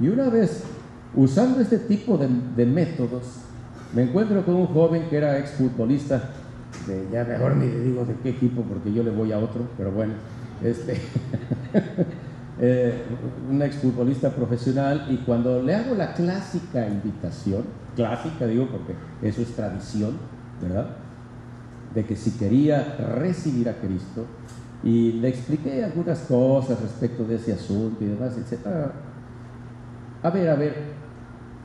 [0.00, 0.64] Y una vez,
[1.14, 3.40] usando este tipo de, de métodos,
[3.94, 6.30] me encuentro con un joven que era exfutbolista,
[6.86, 9.62] de, ya mejor ni le digo de qué equipo porque yo le voy a otro,
[9.76, 10.14] pero bueno,
[10.62, 11.00] este,
[12.60, 12.94] eh,
[13.50, 17.64] un exfutbolista profesional y cuando le hago la clásica invitación,
[17.96, 18.94] clásica digo porque
[19.26, 20.16] eso es tradición,
[20.62, 20.96] ¿verdad?
[21.94, 24.26] De que si quería recibir a Cristo
[24.82, 28.66] y le expliqué algunas cosas respecto de ese asunto y demás, etc.
[30.22, 30.74] A ver, a ver,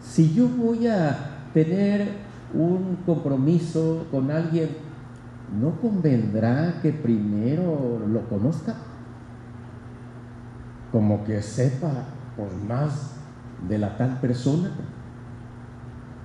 [0.01, 2.07] si yo voy a tener
[2.53, 4.69] un compromiso con alguien,
[5.59, 8.75] ¿no convendrá que primero lo conozca?
[10.91, 11.91] Como que sepa
[12.35, 13.15] por más
[13.67, 14.71] de la tal persona.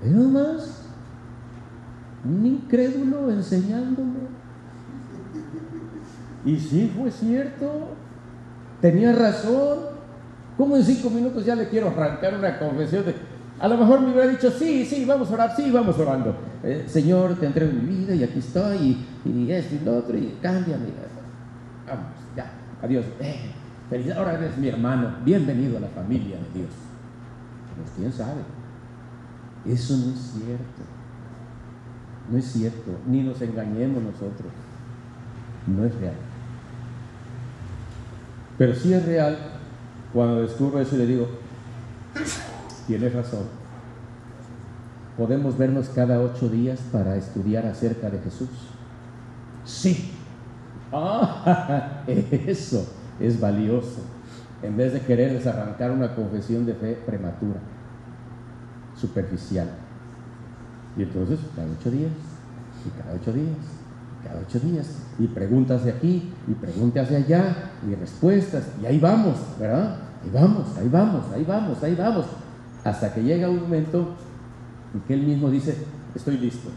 [0.04, 0.89] Es más
[2.24, 4.20] un incrédulo enseñándome.
[6.44, 7.88] Y sí fue cierto,
[8.80, 9.90] tenía razón.
[10.56, 13.14] ¿Cómo en cinco minutos ya le quiero arrancar una confesión de...
[13.58, 16.34] A lo mejor me hubiera dicho, sí, sí, vamos a orar, sí, vamos orando.
[16.62, 20.36] Eh, Señor, te entrego mi vida y aquí estoy, y, esto y lo otro, y
[20.42, 20.86] cámbiame.
[21.86, 22.06] Vamos,
[22.36, 22.52] ya,
[22.82, 23.04] adiós.
[23.20, 23.52] Eh,
[23.88, 26.70] feliz, ahora eres mi hermano, bienvenido a la familia de Dios.
[27.76, 28.42] Pues quién sabe,
[29.66, 30.99] eso no es cierto.
[32.30, 34.52] No es cierto, ni nos engañemos nosotros.
[35.66, 36.14] No es real.
[38.56, 39.36] Pero sí es real
[40.12, 41.28] cuando descubro eso y le digo,
[42.86, 43.44] tienes razón.
[45.16, 48.48] Podemos vernos cada ocho días para estudiar acerca de Jesús.
[49.64, 50.12] Sí.
[50.92, 52.86] Ah, eso
[53.18, 54.00] es valioso.
[54.62, 57.60] En vez de quererles arrancar una confesión de fe prematura,
[58.96, 59.68] superficial.
[60.96, 62.12] Y entonces, cada ocho días,
[62.84, 63.56] y cada ocho días,
[64.24, 64.86] cada ocho días,
[65.18, 69.96] y preguntas de aquí, y preguntas de allá, y respuestas, y ahí vamos, ¿verdad?
[70.22, 72.26] Ahí vamos, ahí vamos, ahí vamos, ahí vamos,
[72.84, 74.14] hasta que llega un momento
[74.94, 75.76] en que él mismo dice,
[76.14, 76.68] estoy listo.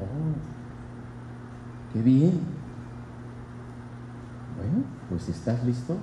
[0.00, 2.40] Oh, qué bien.
[4.56, 5.96] Bueno, pues si estás listo,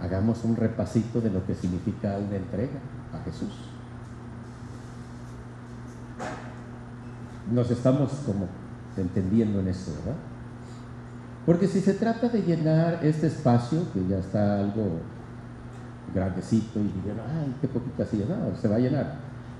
[0.00, 2.78] hagamos un repasito de lo que significa una entrega
[3.12, 3.65] a Jesús.
[7.52, 8.48] Nos estamos como
[8.96, 10.18] entendiendo en eso, ¿verdad?
[11.44, 14.98] Porque si se trata de llenar este espacio, que ya está algo
[16.14, 19.14] grandecito y digan, ay, qué poquito así, no, se va a llenar,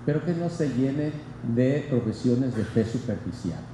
[0.04, 1.12] pero que no se llene
[1.54, 3.64] de profesiones de fe superficiales.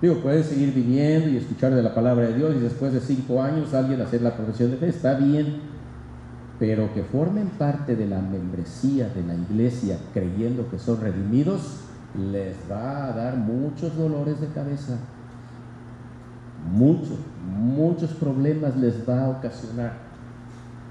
[0.00, 3.42] Digo, pueden seguir viniendo y escuchar de la palabra de Dios y después de cinco
[3.42, 5.60] años alguien hacer la profesión de fe, está bien,
[6.58, 11.80] pero que formen parte de la membresía de la iglesia creyendo que son redimidos,
[12.18, 14.98] les va a dar muchos dolores de cabeza.
[16.72, 19.92] muchos, muchos problemas les va a ocasionar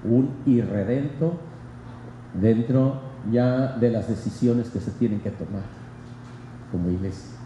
[0.04, 1.34] un irredento
[2.40, 5.62] dentro ya de las decisiones que se tienen que tomar
[6.70, 7.36] como iglesia.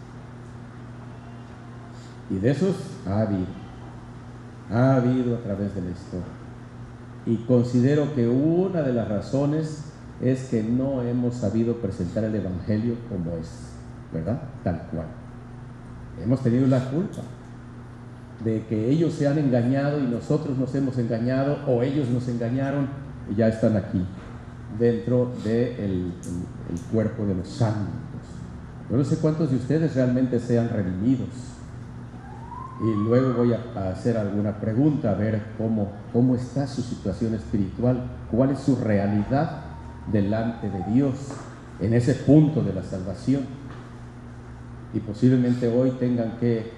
[2.31, 3.47] Y de esos ha habido,
[4.71, 6.27] ha habido a través de la historia.
[7.27, 9.90] Y considero que una de las razones
[10.23, 13.49] es que no hemos sabido presentar el Evangelio como es,
[14.13, 14.43] ¿verdad?
[14.63, 15.07] Tal cual.
[16.23, 17.23] Hemos tenido la culpa
[18.45, 22.89] de que ellos se han engañado y nosotros nos hemos engañado o ellos nos engañaron
[23.31, 24.05] y ya están aquí,
[24.79, 26.13] dentro del de el,
[26.93, 27.95] cuerpo de los santos.
[28.91, 31.29] Yo no sé cuántos de ustedes realmente sean redimidos.
[32.83, 38.11] Y luego voy a hacer alguna pregunta, a ver cómo, cómo está su situación espiritual,
[38.31, 39.70] cuál es su realidad
[40.11, 41.15] delante de Dios
[41.81, 43.45] en ese punto de la salvación.
[44.93, 46.73] Y posiblemente hoy tengan que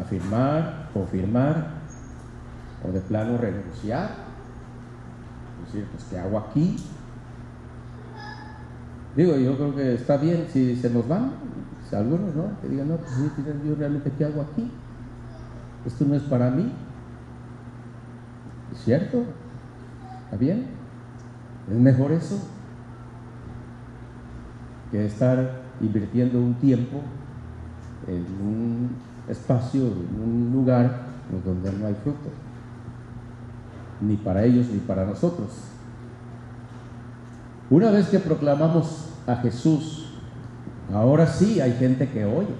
[0.00, 1.76] afirmar, confirmar
[2.86, 4.10] o de plano renunciar.
[5.66, 6.76] Es decir, pues ¿qué hago aquí?
[9.16, 11.32] Digo, yo creo que está bien si se nos van,
[11.94, 12.60] algunos, ¿no?
[12.60, 13.30] Que digan, no, pues sí,
[13.66, 14.70] yo realmente ¿qué hago aquí?
[15.84, 16.72] Esto no es para mí.
[18.72, 19.22] ¿Es cierto?
[20.24, 20.66] ¿Está bien?
[21.70, 22.38] Es mejor eso
[24.90, 27.00] que estar invirtiendo un tiempo
[28.06, 28.90] en un
[29.28, 31.06] espacio, en un lugar
[31.44, 32.30] donde no hay fruto,
[34.00, 35.48] ni para ellos ni para nosotros.
[37.68, 40.06] Una vez que proclamamos a Jesús,
[40.92, 42.54] ahora sí hay gente que oye,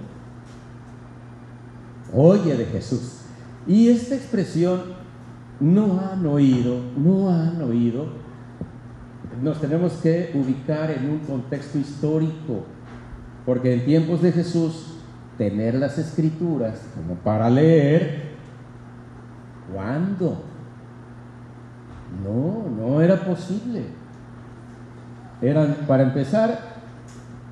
[2.12, 3.21] oye de Jesús.
[3.69, 4.97] Y esta expresión,
[5.61, 8.26] no han oído, no han oído,
[9.42, 12.64] nos tenemos que ubicar en un contexto histórico,
[13.44, 14.94] porque en tiempos de Jesús,
[15.38, 18.37] tener las escrituras como para leer,
[19.72, 20.42] ¿cuándo?
[22.25, 23.83] No, no era posible.
[25.42, 26.59] Eran, para empezar,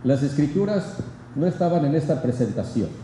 [0.02, 0.98] las escrituras
[1.34, 3.03] no estaban en esta presentación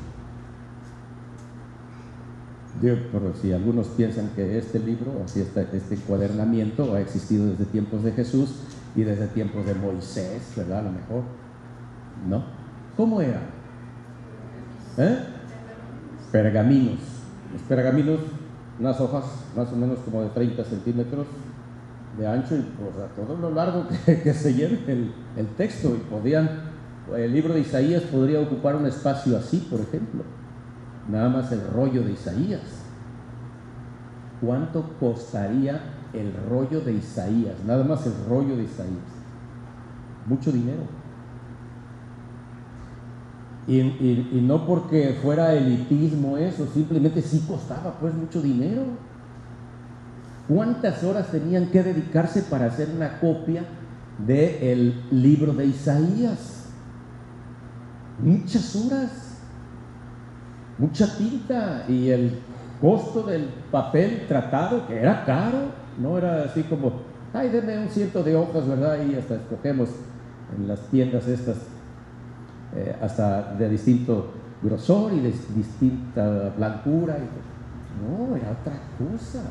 [2.80, 8.02] pero si algunos piensan que este libro, así este, este encuadernamiento, ha existido desde tiempos
[8.02, 8.54] de Jesús
[8.96, 10.78] y desde tiempos de Moisés, ¿verdad?
[10.78, 11.22] A lo mejor.
[12.28, 12.42] ¿No?
[12.96, 13.40] ¿Cómo era?
[14.96, 15.18] ¿Eh?
[16.32, 17.00] Pergaminos.
[17.52, 18.20] Los pergaminos,
[18.78, 21.26] unas hojas más o menos como de 30 centímetros
[22.18, 25.94] de ancho y por todo lo largo que, se lleve el, el texto.
[25.94, 26.48] Y podían,
[27.14, 30.39] el libro de Isaías podría ocupar un espacio así, por ejemplo
[31.10, 32.60] nada más el rollo de Isaías.
[34.40, 35.80] ¿Cuánto costaría
[36.12, 37.56] el rollo de Isaías?
[37.66, 39.10] Nada más el rollo de Isaías.
[40.26, 41.00] Mucho dinero.
[43.66, 48.82] Y, no porque fuera elitismo eso, simplemente sí costaba pues mucho dinero.
[50.48, 53.64] ¿Cuántas horas tenían que dedicarse para hacer una copia
[54.26, 56.64] del libro de Isaías?
[58.18, 59.29] Muchas horas
[60.80, 62.32] mucha tinta y el
[62.80, 65.58] costo del papel tratado, que era caro,
[66.00, 66.92] no era así como,
[67.34, 68.96] ay, denme un ciento de hojas, ¿verdad?
[69.06, 69.90] Y hasta escogemos
[70.56, 71.58] en las tiendas estas,
[72.74, 77.18] eh, hasta de distinto grosor y de distinta blancura.
[78.00, 79.42] no, era otra cosa.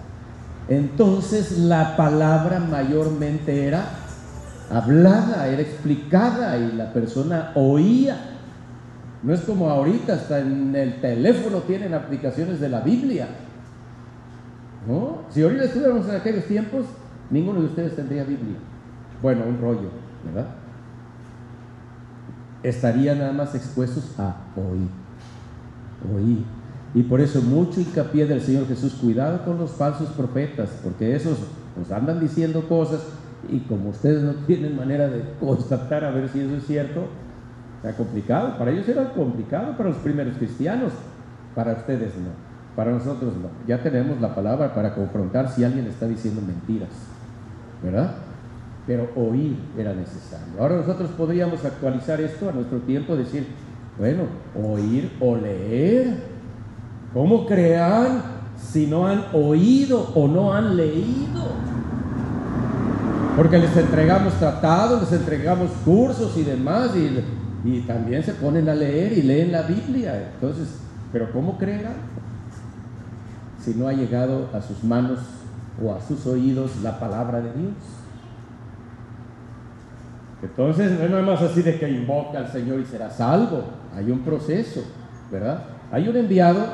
[0.67, 3.85] Entonces la palabra mayormente era
[4.71, 8.38] hablada, era explicada y la persona oía
[9.21, 13.27] no es como ahorita, hasta en el teléfono tienen aplicaciones de la Biblia.
[14.88, 15.23] ¿No?
[15.29, 16.86] Si ahorita estuviéramos en aquellos tiempos,
[17.29, 18.58] ninguno de ustedes tendría Biblia.
[19.21, 19.89] Bueno, un rollo,
[20.25, 20.47] ¿verdad?
[22.63, 24.88] Estarían nada más expuestos a oír.
[26.15, 26.43] Oír.
[26.93, 31.37] Y por eso mucho hincapié del Señor Jesús, cuidado con los falsos profetas, porque esos
[31.77, 33.02] nos andan diciendo cosas
[33.48, 37.08] y como ustedes no tienen manera de constatar a ver si eso es cierto,
[37.84, 40.92] era complicado, para ellos era complicado, para los primeros cristianos,
[41.56, 42.32] para ustedes no,
[42.75, 43.50] para nosotros no.
[43.67, 46.90] Ya tenemos la palabra para confrontar si alguien está diciendo mentiras,
[47.84, 48.15] ¿verdad?
[48.86, 50.60] Pero oír era necesario.
[50.60, 53.48] Ahora nosotros podríamos actualizar esto a nuestro tiempo, decir,
[53.98, 54.23] bueno,
[54.56, 56.40] oír o leer.
[57.13, 58.21] ¿Cómo crean
[58.58, 61.69] si no han oído o no han leído?
[63.36, 67.23] Porque les entregamos tratados, les entregamos cursos y demás, y
[67.63, 70.31] y también se ponen a leer y leen la Biblia.
[70.33, 70.79] Entonces,
[71.12, 71.95] ¿pero cómo creerán?
[73.60, 75.19] Si no ha llegado a sus manos
[75.83, 77.73] o a sus oídos la palabra de Dios.
[80.41, 83.63] Entonces, no es más así de que invoca al Señor y será salvo.
[83.93, 84.81] Hay un proceso,
[85.29, 85.63] ¿verdad?
[85.91, 86.65] Hay un enviado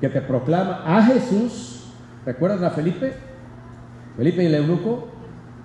[0.00, 1.92] que te proclama a Jesús.
[2.24, 3.12] ¿Recuerdan a Felipe?
[4.16, 5.08] Felipe y el eunuco.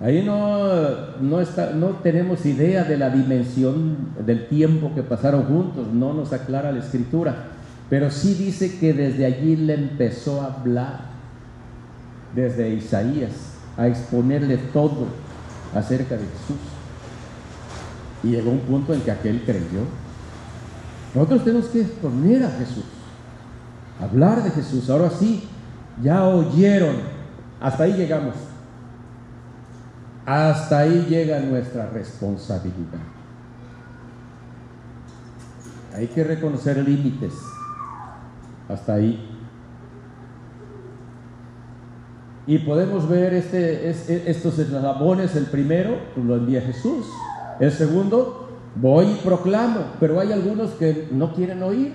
[0.02, 5.88] Ahí no, no, está, no tenemos idea de la dimensión del tiempo que pasaron juntos,
[5.94, 7.50] no nos aclara la escritura,
[7.88, 11.02] pero sí dice que desde allí le empezó a hablar,
[12.36, 13.32] desde Isaías,
[13.78, 15.06] a exponerle todo
[15.76, 16.58] acerca de Jesús.
[18.24, 19.86] Y llegó un punto en que aquel creyó.
[21.14, 22.86] Nosotros tenemos que exponer a Jesús,
[24.02, 24.90] hablar de Jesús.
[24.90, 25.44] Ahora sí,
[26.02, 26.96] ya oyeron,
[27.60, 28.51] hasta ahí llegamos.
[30.26, 33.00] Hasta ahí llega nuestra responsabilidad.
[35.96, 37.34] Hay que reconocer límites.
[38.70, 39.28] Hasta ahí.
[42.48, 43.90] Y podemos ver este,
[44.30, 45.36] estos eslabones.
[45.36, 47.06] El primero, pues, lo envía Jesús.
[47.60, 49.86] El segundo, voy y proclamo.
[50.00, 51.94] Pero hay algunos que no quieren oír.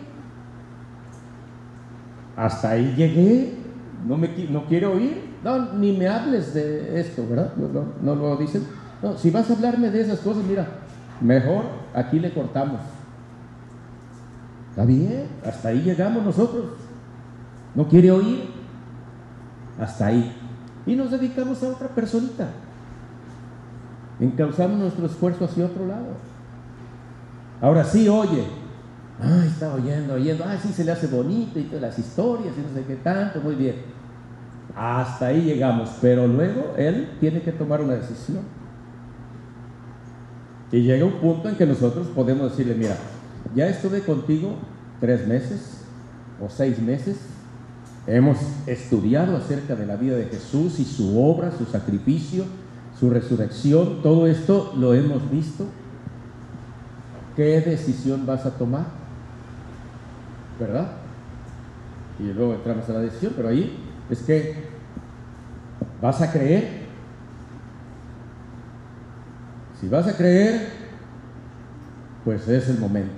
[2.36, 3.55] Hasta ahí llegué.
[4.06, 5.36] No, me, no quiero oír.
[5.42, 7.52] No, ni me hables de esto, ¿verdad?
[8.02, 8.62] No, lo dicen.
[9.02, 10.66] No, si vas a hablarme de esas cosas, mira,
[11.20, 12.80] mejor aquí le cortamos.
[14.70, 16.64] Está bien, hasta ahí llegamos nosotros.
[17.74, 18.44] No quiere oír,
[19.78, 20.34] hasta ahí.
[20.86, 22.48] Y nos dedicamos a otra personita.
[24.20, 26.06] Encauzamos nuestro esfuerzo hacia otro lado.
[27.60, 28.44] Ahora sí, oye.
[29.20, 30.44] Ay, está oyendo, oyendo.
[30.46, 33.40] Ay, sí, se le hace bonito y todas las historias y no sé qué tanto.
[33.40, 33.95] Muy bien.
[34.76, 38.42] Hasta ahí llegamos, pero luego él tiene que tomar una decisión.
[40.70, 42.96] Y llega un punto en que nosotros podemos decirle, mira,
[43.54, 44.56] ya estuve contigo
[45.00, 45.84] tres meses
[46.44, 47.16] o seis meses,
[48.06, 52.44] hemos estudiado acerca de la vida de Jesús y su obra, su sacrificio,
[53.00, 55.64] su resurrección, todo esto lo hemos visto.
[57.34, 58.86] ¿Qué decisión vas a tomar?
[60.60, 60.92] ¿Verdad?
[62.18, 64.54] Y luego entramos a la decisión, pero ahí es que
[66.00, 66.86] vas a creer.
[69.80, 70.68] Si vas a creer,
[72.24, 73.12] pues es el momento.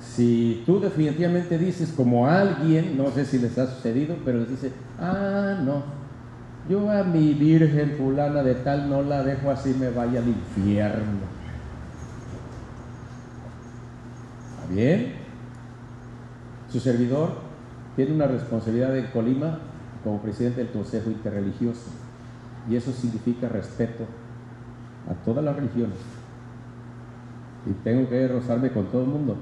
[0.00, 4.72] Si tú definitivamente dices como alguien, no sé si les ha sucedido, pero les dice,
[4.98, 5.82] ah, no,
[6.68, 11.36] yo a mi virgen fulana de tal no la dejo así me vaya al infierno.
[14.62, 15.12] ¿Está bien?
[16.70, 17.45] Su servidor
[17.96, 19.58] tiene una responsabilidad en Colima
[20.04, 21.90] como presidente del Consejo Interreligioso
[22.70, 24.04] y eso significa respeto
[25.10, 25.96] a todas las religiones.
[27.66, 29.36] Y tengo que rozarme con todo el mundo.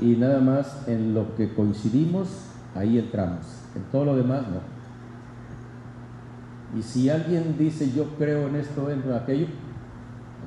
[0.00, 2.28] Y nada más en lo que coincidimos,
[2.74, 3.46] ahí entramos.
[3.74, 4.60] En todo lo demás, no.
[6.78, 9.46] Y si alguien dice yo creo en esto, en aquello,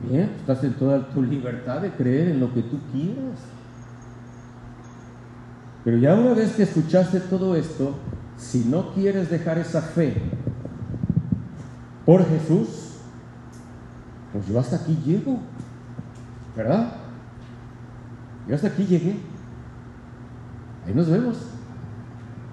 [0.10, 3.55] bien, estás en toda tu libertad de creer en lo que tú quieras.
[5.86, 7.94] Pero ya una vez que escuchaste todo esto,
[8.38, 10.16] si no quieres dejar esa fe
[12.06, 12.68] por Jesús,
[14.34, 15.40] pues yo hasta aquí llego,
[16.58, 16.92] ¿verdad?
[18.48, 19.18] Yo hasta aquí llegué.
[20.88, 21.38] Ahí nos vemos.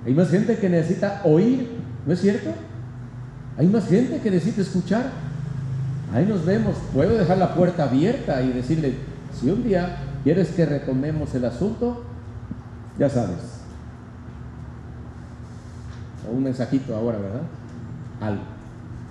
[0.05, 1.71] Hay más gente que necesita oír,
[2.07, 2.51] ¿no es cierto?
[3.57, 5.11] Hay más gente que necesita escuchar.
[6.13, 6.77] Ahí nos vemos.
[6.93, 8.95] Puedo dejar la puerta abierta y decirle,
[9.33, 12.12] si un día quieres que retomemos el asunto,
[12.99, 13.61] ya sabes.
[16.29, 17.43] O un mensajito ahora, ¿verdad?
[18.21, 18.43] Algo.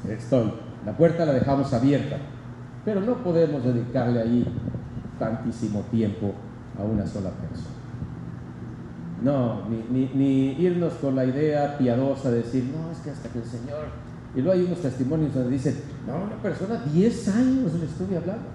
[0.08, 0.54] Estoy.
[0.86, 2.18] La puerta la dejamos abierta,
[2.84, 4.48] pero no podemos dedicarle ahí
[5.20, 6.34] tantísimo tiempo
[6.80, 7.70] a una sola persona.
[9.22, 13.40] No, ni, ni, irnos con la idea piadosa de decir, no, es que hasta que
[13.40, 13.86] el Señor...
[14.34, 15.76] Y luego hay unos testimonios donde dicen,
[16.08, 18.48] no, una persona 10 años le estuve hablando.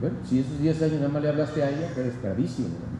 [0.00, 2.68] Bueno, si esos 10 años nada más le hablaste a ella, eres gravísimo.
[2.68, 2.95] ¿no?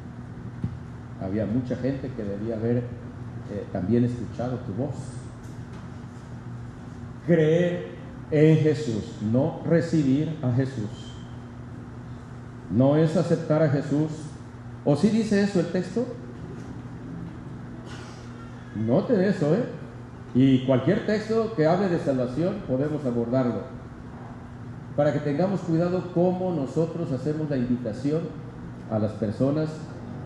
[1.20, 4.94] Había mucha gente que debía haber eh, también escuchado tu voz.
[7.26, 7.96] Creer
[8.30, 11.12] en Jesús, no recibir a Jesús.
[12.70, 14.10] No es aceptar a Jesús.
[14.84, 16.06] ¿O si dice eso el texto?
[18.74, 19.64] Note eso, ¿eh?
[20.34, 23.62] Y cualquier texto que hable de salvación podemos abordarlo.
[24.96, 28.22] Para que tengamos cuidado cómo nosotros hacemos la invitación
[28.90, 29.70] a las personas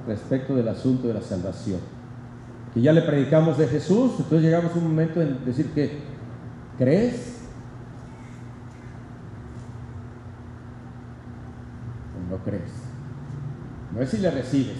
[0.07, 1.81] respecto del asunto de la salvación.
[2.75, 5.99] Que ya le predicamos de Jesús, entonces llegamos a un momento en decir que,
[6.79, 7.41] ¿crees?
[12.17, 12.71] ¿O no crees?
[13.95, 14.79] No es si le recibes.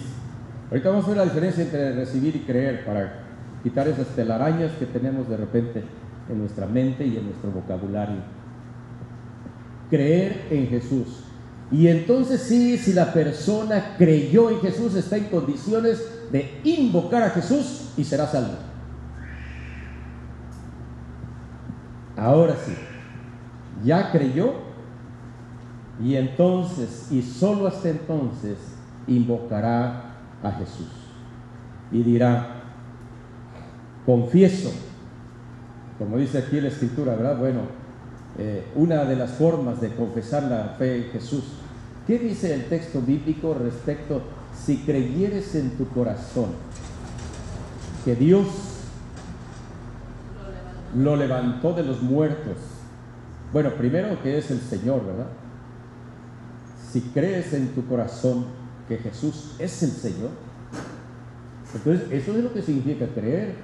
[0.69, 3.23] Ahorita vamos a ver la diferencia entre recibir y creer para
[3.61, 5.83] quitar esas telarañas que tenemos de repente
[6.29, 8.21] en nuestra mente y en nuestro vocabulario.
[9.89, 11.25] Creer en Jesús
[11.71, 17.29] Y entonces sí, si la persona creyó en Jesús, está en condiciones de invocar a
[17.29, 18.55] Jesús y será salvo.
[22.17, 22.73] Ahora sí,
[23.83, 24.53] ya creyó
[26.03, 28.57] y entonces, y solo hasta entonces,
[29.07, 30.89] invocará a Jesús
[31.91, 32.63] y dirá,
[34.05, 34.71] confieso,
[35.97, 37.37] como dice aquí la escritura, ¿verdad?
[37.37, 37.61] Bueno,
[38.37, 41.43] eh, una de las formas de confesar la fe en Jesús.
[42.07, 44.21] ¿Qué dice el texto bíblico respecto
[44.65, 46.49] si creyeres en tu corazón
[48.05, 48.47] que Dios
[50.95, 52.57] lo levantó de los muertos?
[53.51, 55.27] Bueno, primero que es el Señor, ¿verdad?
[56.91, 58.45] Si crees en tu corazón
[58.87, 60.29] que Jesús es el Señor,
[61.73, 63.55] entonces eso es lo que significa creer.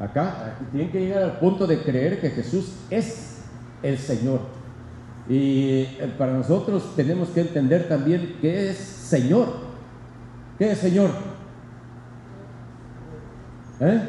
[0.00, 3.33] Acá tienen que llegar al punto de creer que Jesús es
[3.84, 4.40] el Señor.
[5.28, 9.46] Y eh, para nosotros tenemos que entender también qué es Señor.
[10.58, 11.10] ¿Qué es Señor?
[13.80, 14.00] ¿Eh?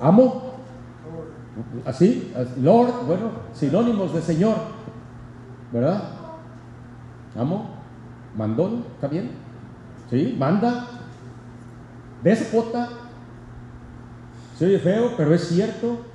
[0.00, 0.54] ¿Amo?
[1.84, 2.32] ¿Así?
[2.60, 4.56] Lord, bueno, sinónimos de Señor.
[5.72, 6.02] ¿Verdad?
[7.36, 7.70] ¿Amo?
[8.36, 8.84] ¿Mandón?
[8.94, 9.30] ¿Está bien?
[10.08, 10.36] ¿Sí?
[10.38, 10.86] ¿Manda?
[12.22, 12.88] ¿Déspota?
[14.56, 16.07] Se oye feo, pero es cierto.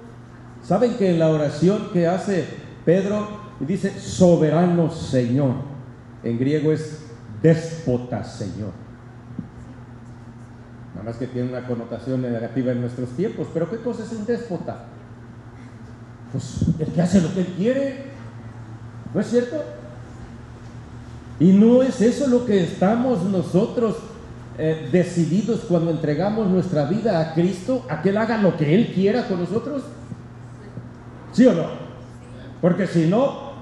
[0.63, 2.45] ¿Saben que en la oración que hace
[2.85, 3.27] Pedro
[3.59, 5.55] dice soberano Señor?
[6.23, 7.05] En griego es
[7.41, 8.71] déspota Señor.
[10.95, 14.25] Nada más que tiene una connotación negativa en nuestros tiempos, pero ¿qué cosa es un
[14.25, 14.85] déspota?
[16.31, 18.05] Pues el que hace lo que él quiere,
[19.13, 19.61] ¿no es cierto?
[21.39, 23.97] Y no es eso lo que estamos nosotros
[24.57, 28.93] eh, decididos cuando entregamos nuestra vida a Cristo, a que Él haga lo que Él
[28.93, 29.83] quiera con nosotros.
[31.33, 31.65] ¿Sí o no?
[32.61, 33.53] Porque si no,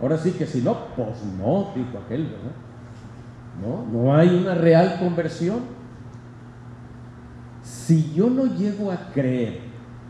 [0.00, 2.52] ahora sí que si no, pues no, dijo aquel, ¿verdad?
[3.62, 5.60] No, no hay una real conversión.
[7.62, 9.60] Si yo no llego a creer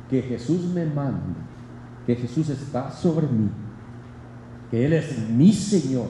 [0.09, 1.37] que Jesús me manda,
[2.07, 3.51] que Jesús está sobre mí,
[4.71, 6.09] que Él es mi Señor,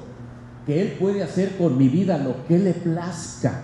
[0.65, 3.63] que Él puede hacer con mi vida lo que le plazca,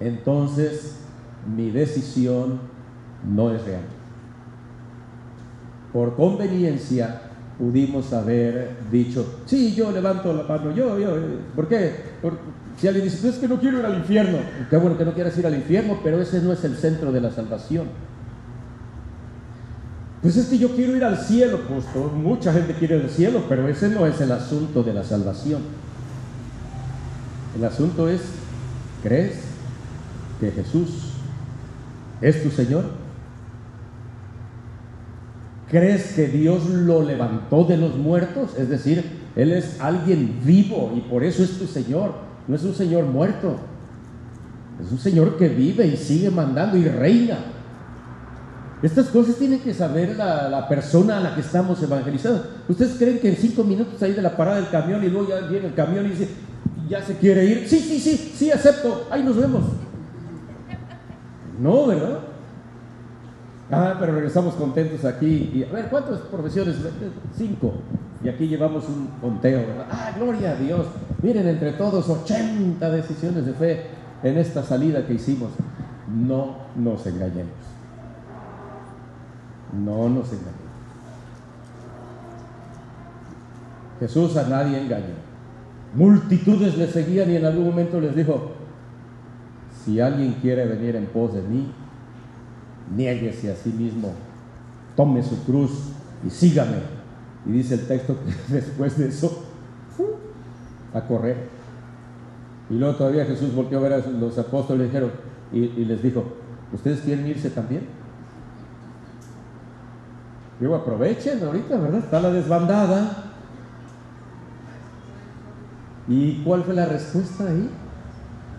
[0.00, 1.00] entonces
[1.56, 2.60] mi decisión
[3.28, 3.97] no es real.
[5.92, 7.22] Por conveniencia
[7.58, 11.16] pudimos haber dicho, sí, yo levanto la mano, yo, yo,
[11.56, 11.92] ¿por qué?
[12.78, 14.38] si alguien dice, es que no quiero ir al infierno,
[14.70, 17.20] qué bueno que no quieras ir al infierno, pero ese no es el centro de
[17.20, 17.88] la salvación.
[20.22, 23.44] Pues es que yo quiero ir al cielo, pues mucha gente quiere ir al cielo,
[23.48, 25.62] pero ese no es el asunto de la salvación.
[27.56, 28.20] El asunto es,
[29.02, 29.40] ¿crees
[30.40, 31.14] que Jesús
[32.20, 32.84] es tu Señor?
[35.70, 38.56] ¿Crees que Dios lo levantó de los muertos?
[38.56, 39.04] Es decir,
[39.36, 42.14] Él es alguien vivo y por eso es tu Señor.
[42.46, 43.56] No es un Señor muerto.
[44.82, 47.38] Es un Señor que vive y sigue mandando y reina.
[48.82, 52.46] Estas cosas tiene que saber la, persona a la que estamos evangelizando.
[52.68, 55.40] ¿Ustedes creen que en cinco minutos ahí de la parada del camión y luego ya
[55.48, 56.28] viene el camión y dice,
[56.88, 57.68] ya se quiere ir?
[57.68, 59.08] Sí, sí, sí, sí, acepto.
[59.10, 59.64] Ahí nos vemos.
[61.60, 62.20] No, ¿verdad?
[63.70, 65.64] Ah, pero regresamos contentos aquí.
[65.68, 66.76] A ver, ¿cuántas profesiones?
[67.36, 67.74] Cinco.
[68.24, 69.86] Y aquí llevamos un conteo, ¿verdad?
[69.90, 70.86] Ah, gloria a Dios.
[71.22, 73.86] Miren, entre todos, 80 decisiones de fe
[74.22, 75.50] en esta salida que hicimos.
[76.08, 77.52] No nos engañemos.
[79.72, 80.68] No nos engañemos.
[84.00, 85.28] Jesús a nadie engañó.
[85.94, 88.52] Multitudes le seguían y en algún momento les dijo,
[89.84, 91.72] si alguien quiere venir en pos de mí,
[92.94, 94.12] niéguese a sí mismo,
[94.96, 95.70] tome su cruz
[96.26, 96.76] y sígame.
[97.46, 99.44] Y dice el texto que después de eso,
[100.94, 101.48] a correr.
[102.70, 104.90] Y luego todavía Jesús volvió a ver a los apóstoles
[105.52, 106.24] y, les dijo,
[106.72, 107.86] ¿ustedes quieren irse también?
[110.60, 112.00] Digo, aprovechen ahorita, ¿verdad?
[112.00, 113.24] Está la desbandada.
[116.08, 117.70] ¿Y cuál fue la respuesta ahí?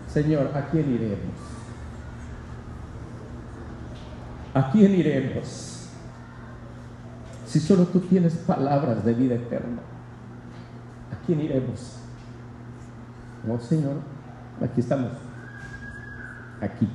[0.08, 1.49] Señor, ¿a quién iremos?
[4.54, 5.88] ¿A quién iremos?
[7.46, 9.82] Si solo tú tienes palabras de vida eterna,
[11.12, 11.96] ¿a quién iremos?
[13.46, 13.96] No, Señor,
[14.62, 15.12] aquí estamos.
[16.60, 16.88] Aquí.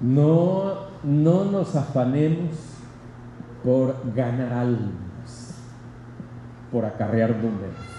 [0.00, 2.56] No, no nos afanemos
[3.62, 5.54] por ganar almas,
[6.70, 7.98] por acarrear números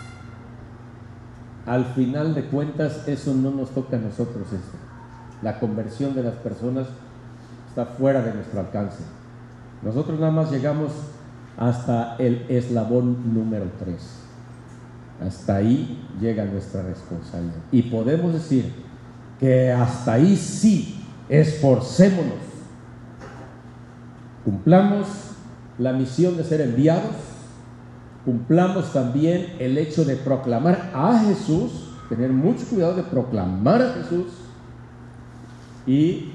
[1.69, 4.77] al final de cuentas eso no nos toca a nosotros esto.
[5.43, 6.87] La conversión de las personas
[7.69, 9.03] está fuera de nuestro alcance.
[9.81, 10.91] Nosotros nada más llegamos
[11.57, 13.95] hasta el eslabón número 3.
[15.25, 17.57] Hasta ahí llega nuestra responsabilidad.
[17.71, 18.73] Y podemos decir
[19.39, 22.33] que hasta ahí sí, esforcémonos,
[24.43, 25.07] cumplamos
[25.77, 27.15] la misión de ser enviados,
[28.25, 31.71] cumplamos también el hecho de proclamar a Jesús,
[32.09, 34.27] tener mucho cuidado de proclamar a Jesús
[35.85, 36.31] y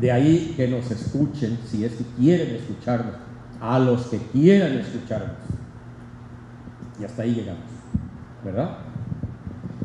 [0.00, 3.14] de ahí que nos escuchen, si es que quieren escucharnos,
[3.60, 5.36] a los que quieran escucharnos.
[7.00, 7.64] Y hasta ahí llegamos,
[8.44, 8.78] ¿verdad?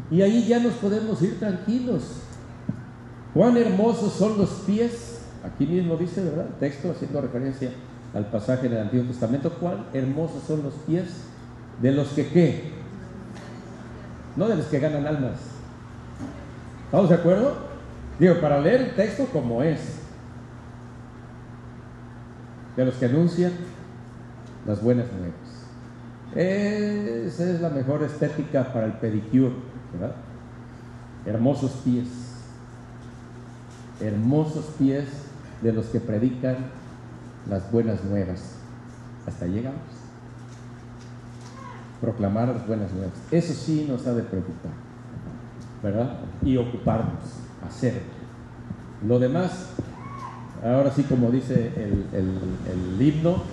[0.09, 2.03] Y ahí ya nos podemos ir tranquilos.
[3.33, 5.21] Cuán hermosos son los pies.
[5.43, 6.47] Aquí mismo dice, ¿verdad?
[6.47, 7.71] El texto haciendo referencia
[8.13, 9.49] al pasaje del Antiguo Testamento.
[9.51, 11.05] Cuán hermosos son los pies
[11.81, 12.71] de los que qué.
[14.35, 15.39] No de los que ganan almas.
[16.85, 17.55] ¿Estamos de acuerdo?
[18.19, 20.00] Digo, para leer el texto como es.
[22.75, 23.51] De los que anuncian
[24.65, 25.51] las buenas nuevas.
[26.35, 29.53] Esa es la mejor estética para el pedicure,
[29.91, 30.15] ¿verdad?
[31.25, 32.07] Hermosos pies.
[33.99, 35.05] Hermosos pies
[35.61, 36.55] de los que predican
[37.49, 38.55] las buenas nuevas.
[39.27, 39.81] Hasta llegamos.
[41.99, 43.13] Proclamar las buenas nuevas.
[43.29, 44.71] Eso sí nos ha de preocupar,
[45.83, 46.17] ¿verdad?
[46.43, 47.23] Y ocuparnos,
[47.67, 48.01] hacer.
[49.05, 49.69] Lo demás,
[50.63, 53.43] ahora sí como dice el, el himno,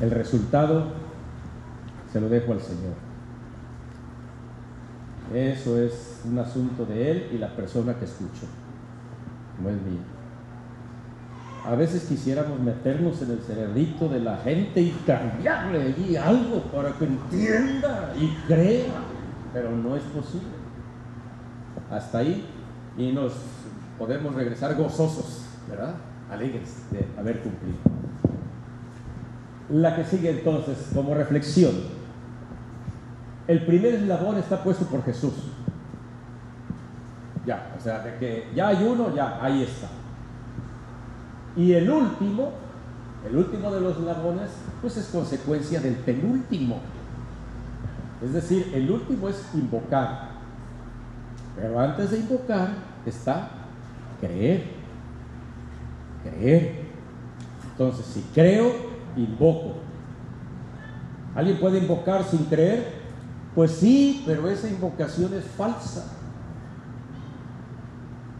[0.00, 0.86] el resultado
[2.12, 2.94] se lo dejo al Señor.
[5.34, 8.46] Eso es un asunto de Él y la persona que escucho,
[9.62, 10.00] no es mío.
[11.66, 16.92] A veces quisiéramos meternos en el cerebrito de la gente y cambiarle allí algo para
[16.92, 19.02] que entienda y crea,
[19.52, 20.48] pero no es posible.
[21.90, 22.46] Hasta ahí
[22.96, 23.34] y nos
[23.98, 25.94] podemos regresar gozosos, ¿verdad?
[26.30, 27.78] Alegres de haber cumplido.
[29.70, 31.72] La que sigue entonces como reflexión.
[33.46, 35.34] El primer eslabón está puesto por Jesús.
[37.46, 39.88] Ya, o sea, de que ya hay uno, ya, ahí está.
[41.56, 42.52] Y el último,
[43.26, 44.50] el último de los eslabones,
[44.80, 46.80] pues es consecuencia del penúltimo.
[48.22, 50.28] Es decir, el último es invocar.
[51.56, 52.68] Pero antes de invocar
[53.06, 53.50] está
[54.20, 54.77] creer.
[56.22, 56.86] Creer.
[57.70, 58.72] Entonces, si creo,
[59.16, 59.74] invoco.
[61.34, 62.98] ¿Alguien puede invocar sin creer?
[63.54, 66.12] Pues sí, pero esa invocación es falsa.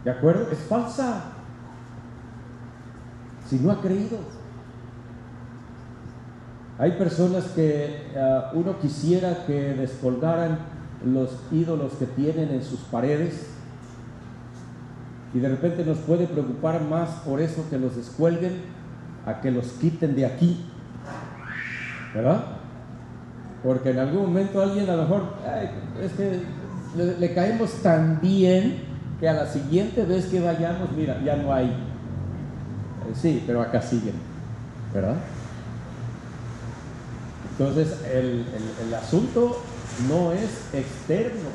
[0.03, 0.51] ¿De acuerdo?
[0.51, 1.23] Es falsa.
[3.47, 4.17] Si no ha creído.
[6.77, 10.59] Hay personas que uh, uno quisiera que descolgaran
[11.05, 13.58] los ídolos que tienen en sus paredes
[15.33, 18.53] y de repente nos puede preocupar más por eso que los descuelguen
[19.25, 20.65] a que los quiten de aquí.
[22.13, 22.43] ¿Verdad?
[23.63, 25.33] Porque en algún momento alguien a lo mejor,
[26.95, 28.83] le, caemos tan bien
[29.19, 31.67] que a la siguiente vez que vayamos, mira, ya no hay.
[31.67, 34.15] Eh, sí, pero acá siguen.
[34.93, 35.17] ¿Verdad?
[37.51, 38.45] Entonces el,
[38.87, 39.61] el asunto
[40.07, 41.49] no es externo,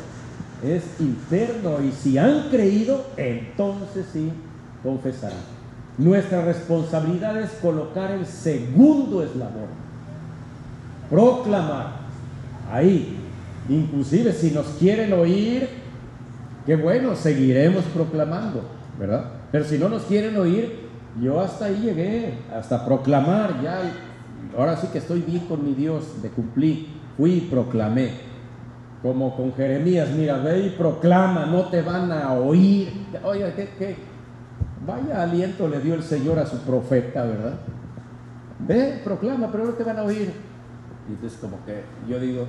[0.64, 1.82] es interno.
[1.82, 4.30] Y si han creído, entonces sí
[4.82, 5.54] confesarán.
[5.96, 9.68] Nuestra responsabilidad es colocar el segundo eslabón,
[11.08, 12.04] proclamar.
[12.70, 13.16] Ahí,
[13.68, 15.68] inclusive si nos quieren oír,
[16.66, 18.62] qué bueno, seguiremos proclamando,
[18.98, 19.24] ¿verdad?
[19.52, 20.84] Pero si no nos quieren oír,
[21.22, 23.82] yo hasta ahí llegué, hasta proclamar, ya,
[24.58, 28.10] ahora sí que estoy bien con mi Dios, de cumplir, fui y proclamé.
[29.04, 32.90] Como con Jeremías, mira, ve y proclama, no te van a oír.
[33.22, 33.96] Oye, ¿qué, qué?
[34.86, 37.52] Vaya aliento le dio el Señor a su profeta, ¿verdad?
[38.60, 40.32] Ve, proclama, pero no te van a oír.
[41.06, 42.46] Y entonces como que yo digo,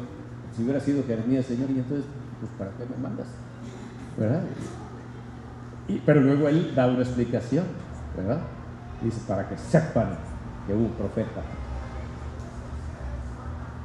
[0.55, 2.05] si hubiera sido Jeremías, Señor, y entonces,
[2.39, 3.27] pues ¿para qué me mandas?
[4.17, 4.43] ¿Verdad?
[5.89, 7.65] Y, pero luego él da una explicación,
[8.15, 8.39] ¿verdad?
[9.01, 10.17] Dice, para que sepan
[10.65, 11.41] que hubo un profeta.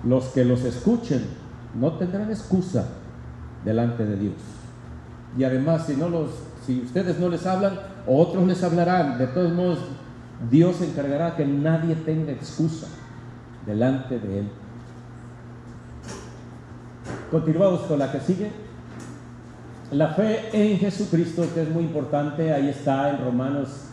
[0.04, 2.86] Los que los escuchen no tendrán excusa
[3.64, 4.34] delante de Dios.
[5.36, 6.30] Y además, si no los,
[6.66, 9.18] si ustedes no les hablan, otros les hablarán.
[9.18, 9.78] De todos modos,
[10.50, 12.88] Dios encargará que nadie tenga excusa
[13.66, 14.48] delante de Él.
[17.30, 18.50] Continuamos con la que sigue.
[19.92, 23.86] La fe en Jesucristo, que es muy importante, ahí está en Romanos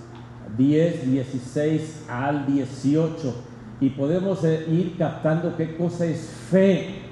[0.58, 3.36] 10, 16 al 18.
[3.80, 7.07] Y podemos ir captando qué cosa es fe.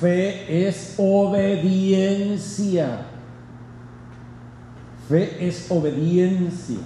[0.00, 3.00] Fe es obediencia.
[5.08, 6.78] Fe es obediencia.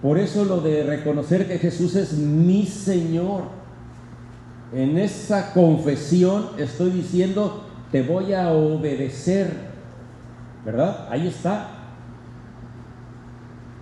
[0.00, 3.42] Por eso lo de reconocer que Jesús es mi Señor.
[4.72, 9.50] En esa confesión estoy diciendo, te voy a obedecer,
[10.64, 11.08] ¿verdad?
[11.10, 11.70] Ahí está.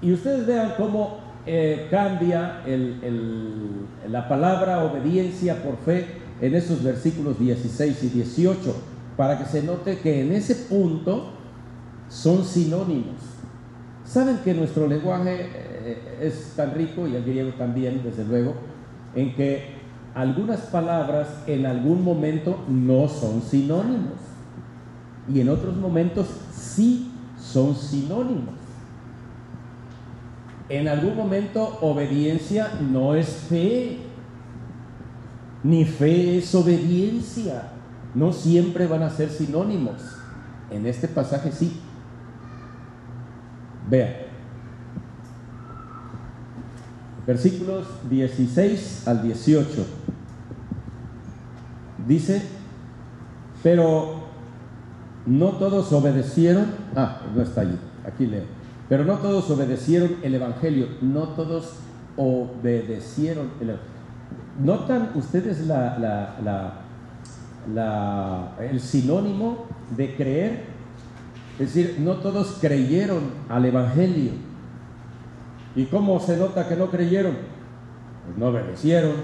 [0.01, 2.62] Y ustedes vean cómo eh, cambia
[4.09, 8.74] la palabra obediencia por fe en esos versículos 16 y 18,
[9.16, 11.30] para que se note que en ese punto
[12.09, 13.16] son sinónimos.
[14.05, 18.55] Saben que nuestro lenguaje eh, es tan rico, y el griego también, desde luego,
[19.14, 19.76] en que
[20.14, 24.26] algunas palabras en algún momento no son sinónimos
[25.32, 28.55] y en otros momentos sí son sinónimos.
[30.68, 33.99] En algún momento obediencia no es fe,
[35.63, 37.73] ni fe es obediencia.
[38.15, 40.03] No siempre van a ser sinónimos.
[40.71, 41.81] En este pasaje sí.
[43.89, 44.27] Vean.
[47.27, 49.85] Versículos 16 al 18.
[52.07, 52.43] Dice,
[53.65, 54.27] pero
[55.27, 57.77] no todos obedecieron, ah, no está allí,
[58.07, 58.45] aquí leo,
[58.89, 61.73] pero no todos obedecieron el Evangelio, no todos
[62.17, 63.95] obedecieron el Evangelio.
[64.59, 65.99] ¿Notan ustedes la,
[67.75, 70.65] la, el sinónimo de creer?
[71.59, 74.33] Es decir, no todos creyeron al Evangelio.
[75.75, 77.35] ¿Y cómo se nota que no creyeron?
[78.25, 79.15] Pues no obedecieron.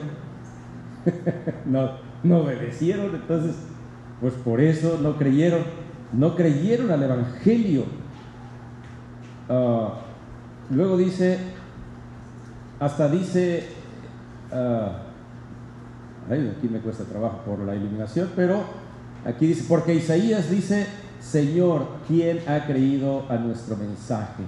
[1.65, 3.57] no, obedecieron, entonces,
[4.21, 5.63] pues por eso no creyeron,
[6.13, 7.85] no creyeron al Evangelio.
[9.49, 9.95] Ah,
[10.71, 11.39] luego dice,
[12.81, 13.69] hasta dice,
[14.53, 15.12] uh,
[16.33, 18.63] aquí me cuesta trabajo por la iluminación, pero
[19.25, 20.87] aquí dice, porque Isaías dice,
[21.21, 24.43] Señor, ¿quién ha creído a nuestro mensaje?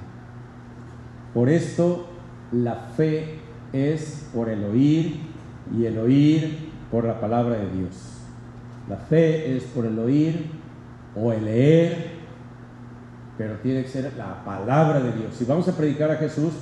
[1.32, 2.06] Por esto
[2.52, 3.38] la fe
[3.72, 5.20] es por el oír
[5.76, 8.20] y el oír por la palabra de Dios.
[8.88, 10.46] La fe es por el oír
[11.16, 12.12] o el leer,
[13.36, 15.34] pero tiene que ser la palabra de Dios.
[15.34, 16.52] Si vamos a predicar a Jesús,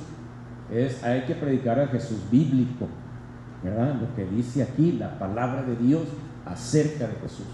[0.72, 2.86] es, hay que predicar a Jesús bíblico,
[3.64, 6.02] Lo que dice aquí, la palabra de Dios
[6.44, 7.46] acerca de Jesús.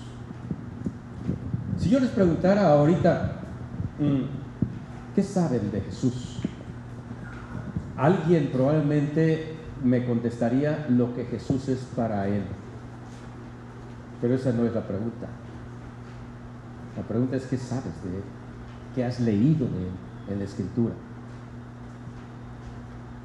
[1.76, 3.32] Si yo les preguntara ahorita,
[3.98, 6.40] mm, ¿qué saben de Jesús?
[7.96, 9.54] Alguien probablemente
[9.84, 12.42] me contestaría lo que Jesús es para él.
[14.20, 15.28] Pero esa no es la pregunta.
[16.96, 18.24] La pregunta es qué sabes de Él,
[18.94, 19.92] qué has leído de Él
[20.30, 20.94] en la Escritura.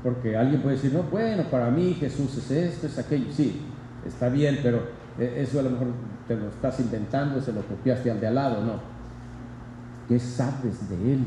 [0.03, 3.31] Porque alguien puede decir, no, bueno, para mí Jesús es esto, es aquello.
[3.31, 3.61] Sí,
[4.05, 4.83] está bien, pero
[5.17, 5.87] e, eso a lo mejor
[6.27, 8.73] te lo estás inventando, se lo copiaste al de al lado, no.
[10.07, 11.19] ¿Qué sabes de Él?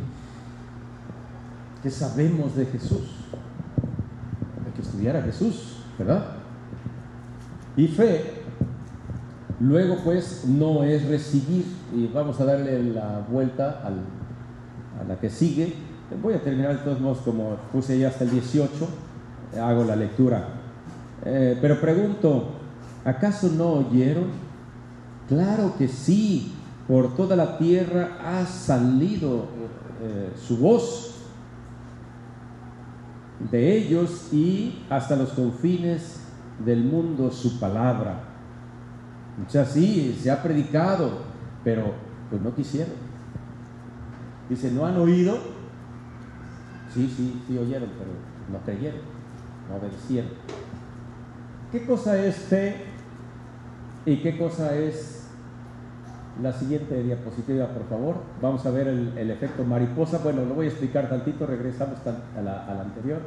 [1.83, 3.11] ¿Qué sabemos de Jesús?
[4.66, 6.27] Hay que estudiar a Jesús, ¿verdad?
[7.77, 8.37] Y fe
[9.59, 11.64] Luego pues no es recibir,
[11.95, 15.74] y vamos a darle la vuelta a la que sigue.
[16.22, 18.70] Voy a terminar de todos modos como puse ya hasta el 18,
[19.61, 20.48] hago la lectura.
[21.24, 22.50] Eh, pero pregunto,
[23.04, 24.26] ¿acaso no oyeron?
[25.28, 26.54] Claro que sí,
[26.86, 29.46] por toda la tierra ha salido
[30.00, 31.16] eh, su voz
[33.50, 36.20] de ellos y hasta los confines
[36.64, 38.22] del mundo su palabra.
[39.44, 41.18] O sí, se ha predicado,
[41.64, 41.92] pero
[42.30, 42.94] pues no quisieron.
[44.48, 45.55] Dice, ¿no han oído?
[46.97, 48.11] Sí, sí, sí oyeron, pero
[48.51, 49.01] no creyeron,
[49.68, 50.30] no obedecieron.
[51.70, 52.74] ¿Qué cosa es fe
[54.07, 55.28] y qué cosa es
[56.42, 58.14] la siguiente diapositiva, por favor?
[58.40, 60.20] Vamos a ver el, efecto mariposa.
[60.24, 63.20] Bueno, lo voy a explicar tantito, regresamos a la, a la anterior.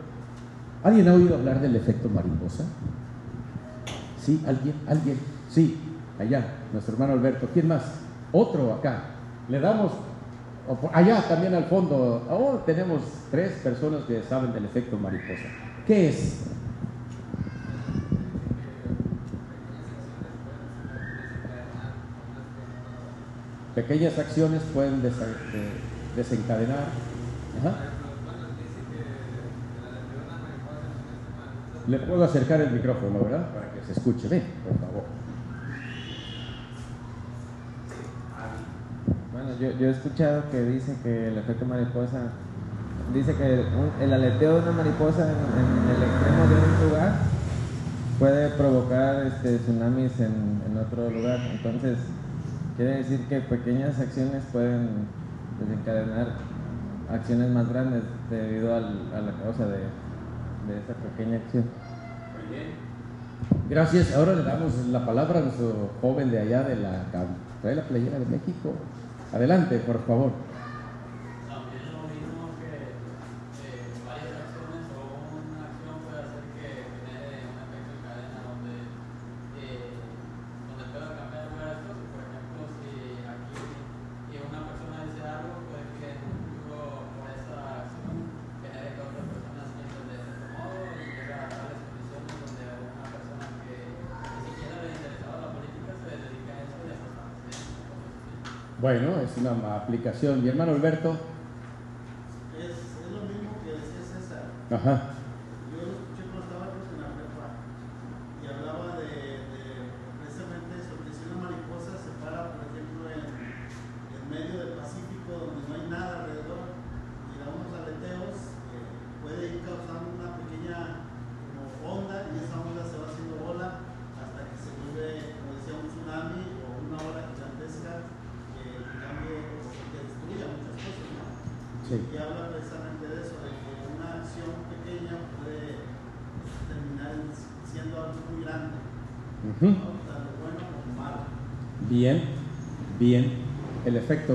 [0.83, 2.65] ¿Alguien ha oído hablar del efecto mariposa?
[4.19, 4.43] ¿Sí?
[4.47, 4.73] ¿Alguien?
[4.87, 5.19] ¿Alguien?
[5.47, 5.77] Sí,
[6.17, 6.43] allá,
[6.73, 7.47] nuestro hermano Alberto.
[7.53, 7.83] ¿Quién más?
[8.31, 9.11] Otro acá.
[9.47, 9.91] Le damos,
[10.93, 13.01] allá también al fondo, oh, tenemos
[13.31, 15.49] tres personas que saben del efecto mariposa.
[15.87, 16.45] ¿Qué es?
[23.73, 25.01] Pequeñas acciones pueden
[26.15, 26.85] desencadenar.
[31.87, 33.53] Le puedo acercar el micrófono, ¿verdad?
[33.53, 34.27] Para que se escuche.
[34.27, 35.18] Ven, por favor.
[39.59, 42.31] Yo, he escuchado que dice que el efecto mariposa,
[43.13, 43.65] dice que
[44.03, 47.13] el aleteo de una mariposa en, el extremo de un lugar
[48.17, 51.39] puede provocar este, tsunamis en, otro lugar.
[51.51, 51.97] Entonces,
[52.77, 54.87] quiere decir que pequeñas acciones pueden
[55.59, 56.27] desencadenar
[57.11, 59.79] acciones más grandes debido a la causa de,
[60.67, 61.65] de esa pequeña acción.
[62.37, 62.89] Muy bien.
[63.69, 64.15] Gracias.
[64.15, 67.03] Ahora le damos la palabra a nuestro joven de allá de la,
[67.61, 68.73] trae la playera de México.
[69.31, 70.48] Adelante, por favor.
[99.29, 100.43] Es una aplicación.
[100.43, 101.15] Mi hermano Alberto.
[102.57, 104.43] Es, es lo mismo que decía César.
[104.71, 105.18] Ajá.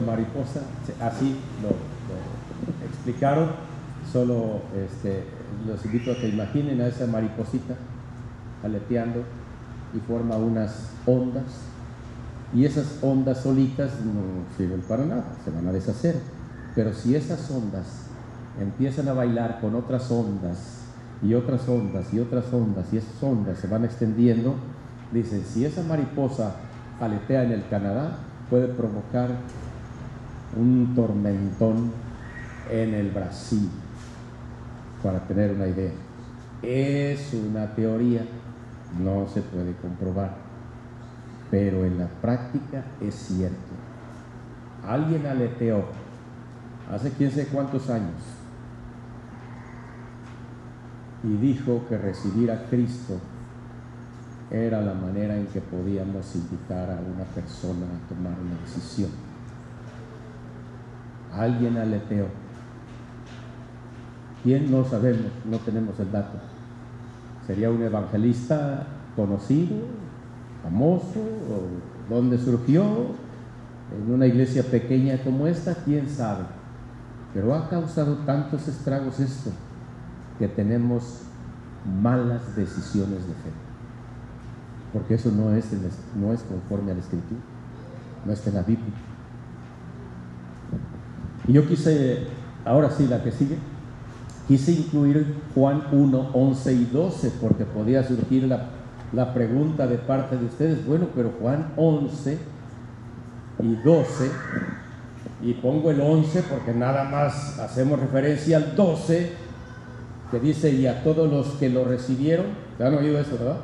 [0.01, 0.61] Mariposa,
[1.01, 1.70] así lo,
[2.86, 3.51] explicaron.
[4.12, 5.24] Solo este,
[5.66, 7.74] los invito a que imaginen a esa mariposita
[8.62, 9.22] aleteando
[9.95, 11.45] y forma unas ondas.
[12.55, 16.16] Y esas ondas solitas no sirven para nada, se van a deshacer.
[16.74, 18.07] Pero si esas ondas
[18.61, 20.82] empiezan a bailar con otras ondas
[21.22, 24.55] y otras ondas y otras ondas y esas ondas se van extendiendo,
[25.12, 26.57] dicen, si esa mariposa
[27.01, 28.18] aletea en el Canadá,
[28.51, 29.30] puede provocar
[30.57, 31.92] un tormentón
[32.70, 33.68] en el Brasil,
[35.03, 35.92] para tener una idea.
[36.62, 38.24] Es una teoría,
[38.99, 40.36] no se puede comprobar,
[41.51, 43.72] pero en la práctica es cierto.
[44.86, 45.84] Alguien aleteó
[46.90, 48.20] hace quién sé cuántos años
[51.24, 53.18] y dijo que recibir a Cristo
[54.51, 59.11] era la manera en que podíamos invitar a una persona a tomar una decisión.
[61.37, 62.26] Alguien aleteó.
[64.43, 64.70] ¿Quién?
[64.70, 66.39] No sabemos, no tenemos el dato.
[67.47, 69.76] ¿Sería un evangelista conocido,
[70.62, 71.20] famoso?
[71.20, 72.85] ¿O ¿Dónde surgió?
[73.97, 75.74] ¿En una iglesia pequeña como esta?
[75.74, 76.45] ¿Quién sabe?
[77.32, 79.51] Pero ha causado tantos estragos esto
[80.39, 81.22] que tenemos
[82.03, 83.64] malas decisiones de fe
[84.95, 85.66] porque eso no es,
[86.14, 87.41] no es conforme a la escritura,
[88.24, 88.95] no está en la Biblia.
[91.47, 92.24] Y yo quise,
[92.64, 93.57] ahora sí, la que sigue,
[94.49, 98.68] quise incluir Juan 1, 11 y 12, porque podía surgir la,
[99.12, 102.38] la pregunta de parte de ustedes, bueno, pero Juan 11
[103.62, 104.30] y 12,
[105.42, 109.30] y pongo el 11 porque nada más hacemos referencia al 12,
[110.30, 112.47] que dice, y a todos los que lo recibieron,
[112.78, 113.59] ¿te han oído eso, verdad?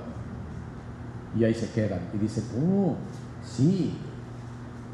[1.38, 2.00] Y ahí se quedan.
[2.14, 2.96] Y dicen, oh,
[3.42, 3.94] sí,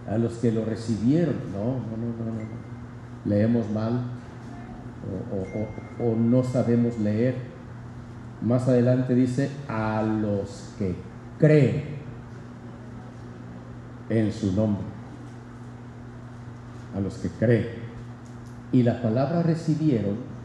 [0.09, 1.35] a los que lo recibieron.
[1.53, 2.76] No, no, no, no, no.
[3.27, 4.01] Leemos mal
[6.01, 7.37] o, no sabemos leer.
[8.43, 10.95] Más adelante dice, a los que
[11.39, 11.85] creen
[14.09, 14.85] en su nombre.
[16.97, 17.67] A los que creen.
[18.73, 20.37] Y la palabra recibieron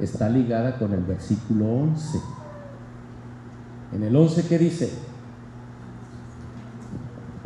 [0.00, 2.20] está ligada con el versículo 11.
[3.92, 4.92] En el 11 que dice,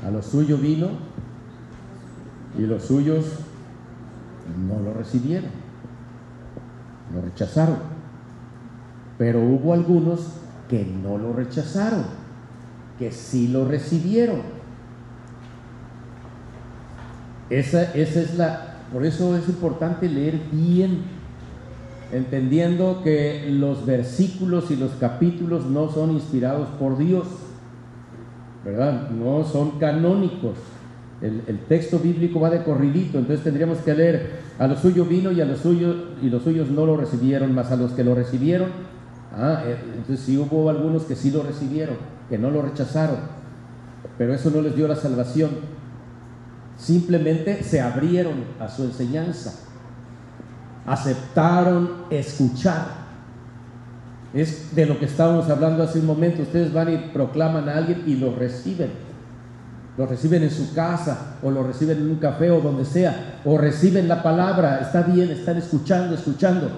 [0.05, 0.89] a lo suyo vino
[2.59, 3.25] y los suyos
[4.69, 5.51] no lo recibieron,
[7.15, 7.77] lo rechazaron.
[9.19, 10.21] Pero hubo algunos
[10.69, 12.05] que no lo rechazaron,
[12.99, 14.41] que sí lo recibieron.
[17.51, 21.03] Esa, esa es la, por eso es importante leer bien,
[22.13, 27.27] entendiendo que los versículos y los capítulos no son inspirados por Dios
[28.65, 29.11] ¿verdad?
[29.11, 30.57] No son canónicos.
[31.23, 35.41] El, texto bíblico va de corridito, entonces tendríamos que leer, a lo suyo vino y
[35.41, 38.69] a los suyos, y los suyos no lo recibieron, más a los que lo recibieron,
[39.33, 41.97] ah, eh, entonces sí hubo algunos que sí lo recibieron,
[42.29, 43.19] que no lo rechazaron,
[44.19, 45.51] pero eso no les dio la salvación,
[46.77, 49.55] simplemente se abrieron a su enseñanza,
[50.85, 53.03] aceptaron escuchar
[54.35, 56.43] es de lo que estábamos hablando hace un momento.
[56.43, 58.91] Ustedes van y proclaman a alguien y lo reciben.
[59.97, 63.41] Lo reciben en su casa o lo reciben en un café o donde sea.
[63.45, 64.81] O reciben la palabra.
[64.81, 66.71] Está bien, están escuchando, escuchando.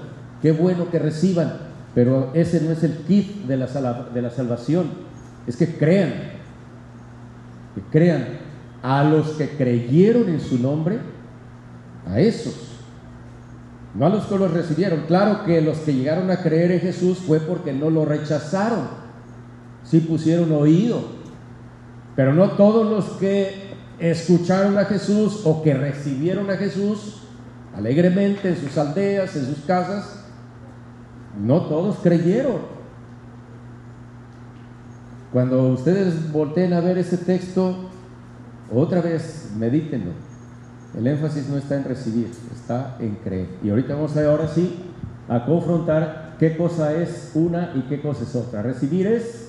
[0.42, 1.52] Qué bueno que reciban.
[1.94, 3.66] Pero ese no es el kit de la,
[4.12, 4.86] de la salvación.
[5.46, 6.12] es que crean,
[7.74, 8.26] que crean
[8.82, 10.98] a los que creyeron en su nombre,
[12.06, 12.54] a esos,
[13.94, 15.04] no a los que los recibieron.
[15.06, 18.88] Claro que los que llegaron a creer en Jesús fue porque no lo rechazaron,
[19.84, 21.02] sí pusieron oído,
[22.16, 27.22] pero no todos los que escucharon a Jesús o que recibieron a Jesús
[27.74, 30.24] alegremente en sus aldeas, en sus casas,
[31.40, 32.74] no todos creyeron.
[35.32, 37.74] Cuando ustedes volteen a ver ese texto,
[38.72, 40.12] otra vez medítenlo.
[40.96, 43.48] El énfasis no está en recibir, está en creer.
[43.64, 44.76] Y ahorita vamos a ahora sí
[45.28, 48.62] a confrontar qué cosa es una y qué cosa es otra.
[48.62, 49.48] Recibir es,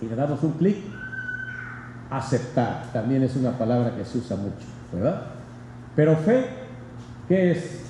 [0.00, 0.76] y le damos un clic,
[2.10, 2.90] aceptar.
[2.92, 5.22] También es una palabra que se usa mucho, ¿verdad?
[5.94, 6.46] Pero fe,
[7.28, 7.80] ¿qué es?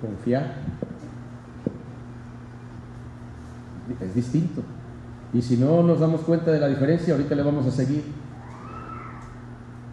[0.00, 0.54] Confiar.
[4.00, 4.62] Es distinto.
[5.32, 8.04] Y si no nos damos cuenta de la diferencia, ahorita le vamos a seguir.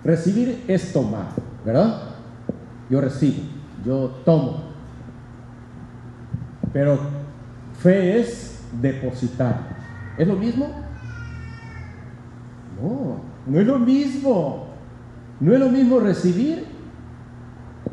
[0.03, 1.27] Recibir es tomar,
[1.65, 2.01] ¿verdad?
[2.89, 3.43] Yo recibo,
[3.85, 4.63] yo tomo.
[6.73, 6.99] Pero
[7.79, 9.77] fe es depositar.
[10.17, 10.88] ¿Es lo mismo?
[12.81, 14.67] No, no es lo mismo.
[15.39, 16.65] No es lo mismo recibir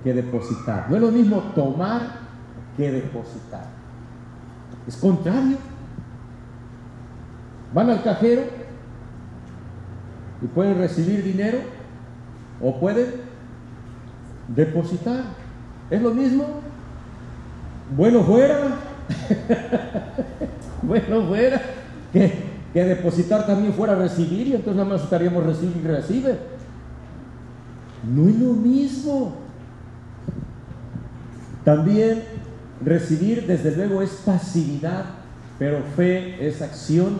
[0.03, 0.87] que depositar.
[0.89, 2.03] No es lo mismo tomar
[2.77, 3.67] que depositar.
[4.87, 5.57] Es contrario.
[7.73, 8.43] Van al cajero
[10.43, 11.59] y pueden recibir dinero
[12.61, 13.15] o pueden
[14.49, 15.25] depositar.
[15.91, 16.45] ¿Es lo mismo?
[17.95, 18.59] Bueno fuera,
[20.83, 21.63] bueno fuera,
[22.13, 22.46] que,
[22.77, 26.39] que depositar también fuera recibir y entonces nada más estaríamos recibir y recibe.
[28.05, 29.35] No es lo mismo.
[31.65, 32.23] También
[32.85, 35.07] recibir desde luego es pasividad,
[35.59, 37.19] pero fe es acción.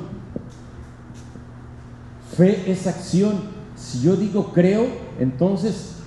[2.37, 3.41] Fe es acción.
[3.77, 4.85] Si yo digo creo,
[5.19, 6.01] entonces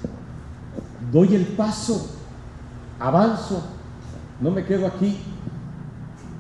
[1.11, 2.07] doy el paso,
[2.99, 3.63] avanzo,
[4.41, 5.17] no me quedo aquí.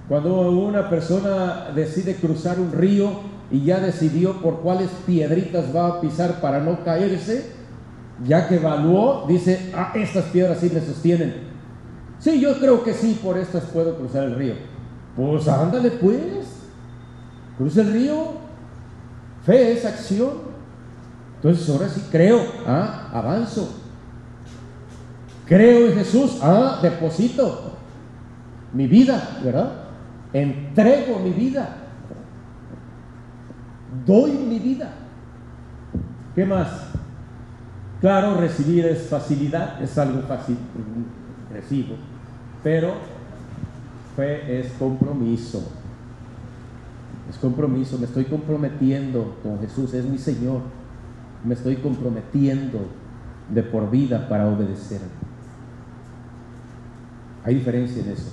[0.09, 3.11] Cuando una persona decide cruzar un río
[3.51, 7.51] y ya decidió por cuáles piedritas va a pisar para no caerse,
[8.25, 11.35] ya que evaluó, dice, ah, estas piedras sí me sostienen.
[12.17, 14.55] Sí, yo creo que sí, por estas puedo cruzar el río.
[15.15, 16.47] Pues ándale pues,
[17.55, 18.33] cruza el río.
[19.45, 20.49] Fe es acción.
[21.35, 23.69] Entonces ahora sí creo, ah, avanzo.
[25.45, 27.73] Creo en Jesús, ah, deposito
[28.73, 29.78] mi vida, ¿verdad?
[30.33, 31.75] Entrego mi vida.
[34.05, 34.93] Doy mi vida.
[36.35, 36.89] ¿Qué más?
[38.01, 40.57] Claro, recibir es facilidad, es algo fácil,
[41.51, 41.95] recibo,
[42.63, 42.93] pero
[44.15, 45.61] fe es compromiso.
[47.29, 50.61] Es compromiso, me estoy comprometiendo con Jesús, es mi Señor.
[51.43, 52.79] Me estoy comprometiendo
[53.53, 55.01] de por vida para obedecer.
[57.43, 58.31] Hay diferencia en eso.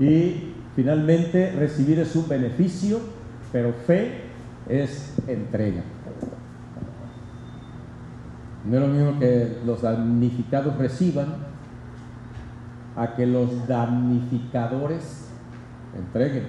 [0.00, 0.47] Y
[0.78, 3.00] finalmente, recibir es un beneficio,
[3.50, 4.20] pero fe
[4.68, 5.82] es entrega.
[8.64, 11.34] No es lo mismo que los damnificados reciban
[12.94, 15.26] a que los damnificadores
[15.96, 16.46] entreguen.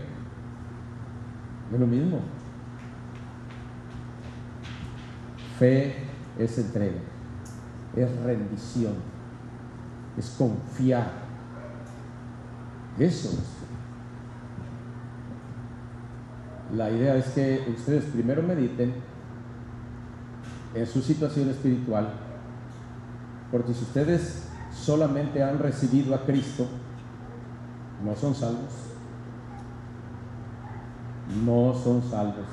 [1.71, 2.19] No es lo mismo.
[5.57, 5.95] Fe
[6.37, 6.99] es entrega,
[7.95, 8.93] es rendición,
[10.15, 11.13] es confiar.
[12.99, 13.58] Eso es.
[16.75, 18.93] La idea es que ustedes primero mediten
[20.75, 22.09] en su situación espiritual,
[23.51, 26.67] porque si ustedes solamente han recibido a Cristo,
[28.05, 28.71] no son salvos.
[31.43, 32.45] No son salvos.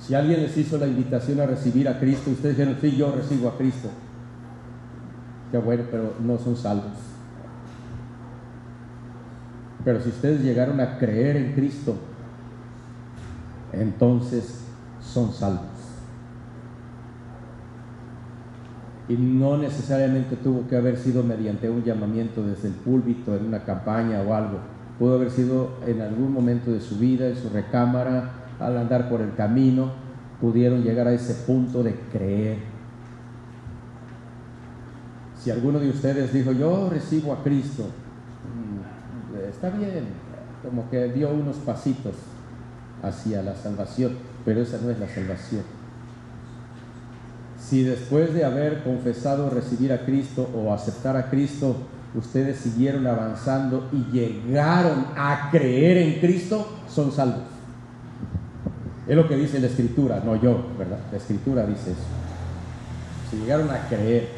[0.00, 3.48] Si alguien les hizo la invitación a recibir a Cristo, ustedes dijeron, sí, yo recibo
[3.48, 3.90] a Cristo.
[5.50, 6.92] Qué bueno, pero no son salvos.
[9.84, 11.96] Pero si ustedes llegaron a creer en Cristo,
[13.76, 14.60] entonces
[15.00, 15.64] son salvos.
[19.08, 23.64] Y no necesariamente tuvo que haber sido mediante un llamamiento desde el púlpito, en una
[23.64, 24.58] campaña o algo.
[24.98, 29.20] Pudo haber sido en algún momento de su vida, en su recámara, al andar por
[29.20, 29.92] el camino,
[30.40, 32.58] pudieron llegar a ese punto de creer.
[35.38, 40.06] Si alguno de ustedes dijo, yo recibo a Cristo, mm, está bien,
[40.64, 42.14] como que dio unos pasitos
[43.02, 44.12] hacia la salvación,
[44.44, 45.62] pero esa no es la salvación.
[47.58, 51.76] Si después de haber confesado recibir a Cristo o aceptar a Cristo,
[52.14, 57.42] ustedes siguieron avanzando y llegaron a creer en Cristo, son salvos.
[59.06, 60.98] Es lo que dice la escritura, no yo, ¿verdad?
[61.10, 62.00] La escritura dice eso.
[63.30, 64.28] Si llegaron a creer.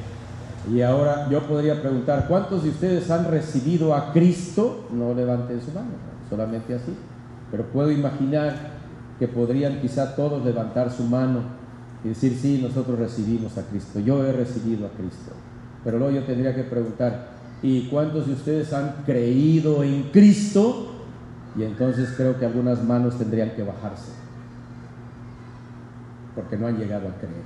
[0.73, 4.87] Y ahora yo podría preguntar, ¿cuántos de ustedes han recibido a Cristo?
[4.93, 5.89] No levanten su mano,
[6.29, 6.95] solamente así.
[7.51, 8.55] Pero puedo imaginar
[9.19, 11.43] que podrían quizá todos levantar su mano
[12.05, 15.33] y decir, sí, nosotros recibimos a Cristo, yo he recibido a Cristo.
[15.83, 17.31] Pero luego yo tendría que preguntar,
[17.63, 20.95] ¿y cuántos de ustedes han creído en Cristo?
[21.57, 24.13] Y entonces creo que algunas manos tendrían que bajarse,
[26.35, 27.43] porque no han llegado a creer,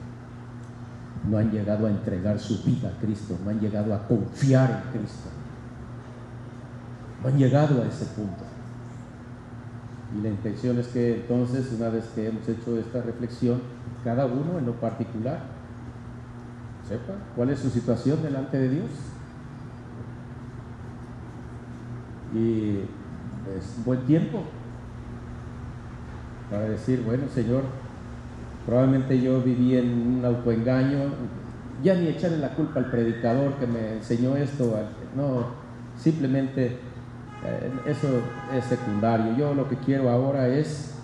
[1.31, 4.99] no han llegado a entregar su vida a Cristo, no han llegado a confiar en
[5.01, 5.31] Cristo,
[7.23, 8.52] no han llegado a ese punto.
[10.17, 13.61] Y la intención es que entonces, una vez que hemos hecho esta reflexión,
[14.05, 15.41] cada uno en lo particular
[16.87, 18.91] sepa cuál es su situación delante de Dios.
[22.35, 22.81] Y
[23.57, 24.43] es buen tiempo
[26.51, 27.63] para decir, bueno Señor,
[28.67, 30.99] probablemente yo viví en un autoengaño,
[31.83, 34.79] ya ni echarle la culpa al predicador que me enseñó esto,
[35.17, 35.47] no,
[35.97, 36.79] simplemente
[37.87, 38.23] eso
[38.55, 39.37] es secundario.
[39.37, 40.95] Yo lo que quiero ahora es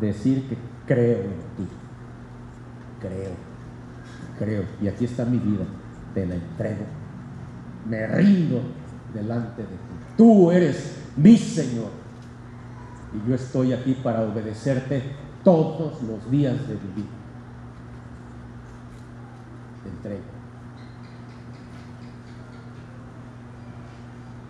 [0.00, 0.56] decir que
[0.86, 1.68] creo en ti.
[3.00, 3.32] Creo,
[4.38, 4.64] creo.
[4.80, 5.64] Y aquí está mi vida.
[6.14, 6.84] Te la entrego.
[7.88, 8.60] Me rindo
[9.14, 9.94] delante de ti.
[10.16, 11.90] Tú eres mi Señor.
[13.14, 15.02] Y yo estoy aquí para obedecerte
[15.44, 17.10] todos los días de mi vida.
[19.82, 20.41] Te entrego.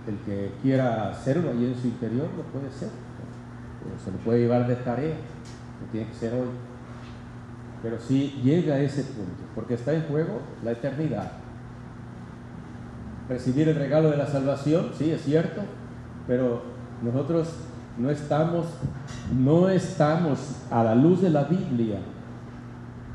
[0.07, 2.91] El que quiera hacerlo ahí en su interior lo puede hacer.
[4.05, 5.15] Se lo puede llevar de tarea,
[5.81, 6.49] no tiene que ser hoy.
[7.83, 11.33] Pero sí llega a ese punto, porque está en juego la eternidad.
[13.29, 15.63] Recibir el regalo de la salvación, sí, es cierto,
[16.27, 16.63] pero
[17.03, 17.55] nosotros
[17.99, 18.67] no estamos,
[19.37, 20.39] no estamos
[20.71, 21.99] a la luz de la Biblia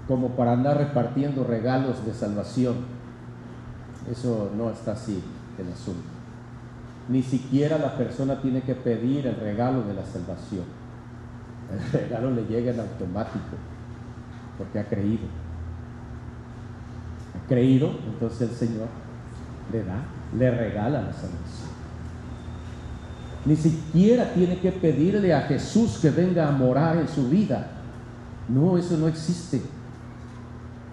[0.07, 2.75] como para andar repartiendo regalos de salvación.
[4.09, 5.21] Eso no está así
[5.57, 6.16] el asunto.
[7.10, 10.66] Ni siquiera la persona tiene que pedir el regalo de la salvación.
[11.72, 13.55] El regalo le llega en automático,
[14.58, 15.28] porque ha creído.
[17.36, 18.88] Ha creído, entonces el Señor
[19.72, 20.01] le da,
[20.38, 21.68] le regala la salvación.
[23.45, 27.68] Ni siquiera tiene que pedirle a Jesús que venga a morar en su vida.
[28.49, 29.62] No, eso no existe.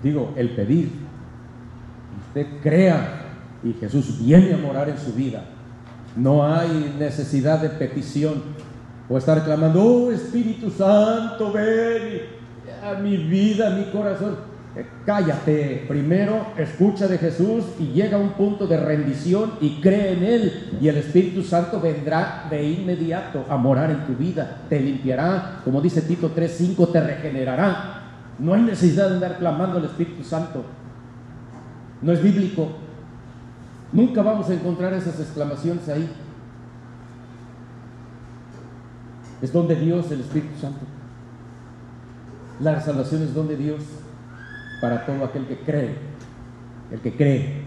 [0.03, 0.93] Digo, el pedir.
[2.29, 3.23] Usted crea
[3.65, 5.43] y Jesús viene a morar en su vida.
[6.17, 8.43] No hay necesidad de petición
[9.09, 12.23] o estar clamando, oh Espíritu Santo, ven
[12.83, 14.37] a mi vida, a mi corazón.
[14.77, 20.15] Eh, cállate, primero escucha de Jesús y llega a un punto de rendición y cree
[20.15, 24.81] en Él y el Espíritu Santo vendrá de inmediato a morar en tu vida, te
[24.81, 28.03] limpiará, como dice Tito 3:5, te regenerará.
[28.39, 30.65] No hay necesidad de andar clamando al Espíritu Santo.
[32.03, 32.84] No es bíblico.
[33.95, 36.11] Nunca vamos a encontrar esas exclamaciones ahí.
[39.41, 40.81] Es donde Dios, el Espíritu Santo.
[42.59, 43.85] La salvación es donde Dios
[44.81, 45.95] para todo aquel que cree.
[46.91, 47.63] El que cree.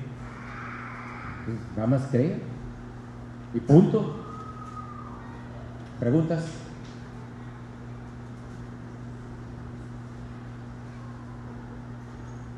[1.77, 2.41] Nada más cree.
[3.53, 4.17] Y punto.
[6.01, 6.45] ¿Preguntas?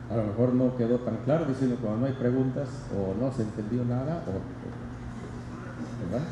[0.10, 3.44] A lo mejor no quedó tan claro, diciendo cuando no hay preguntas o no se
[3.44, 4.32] entendió nada, o,
[6.12, 6.26] ¿verdad?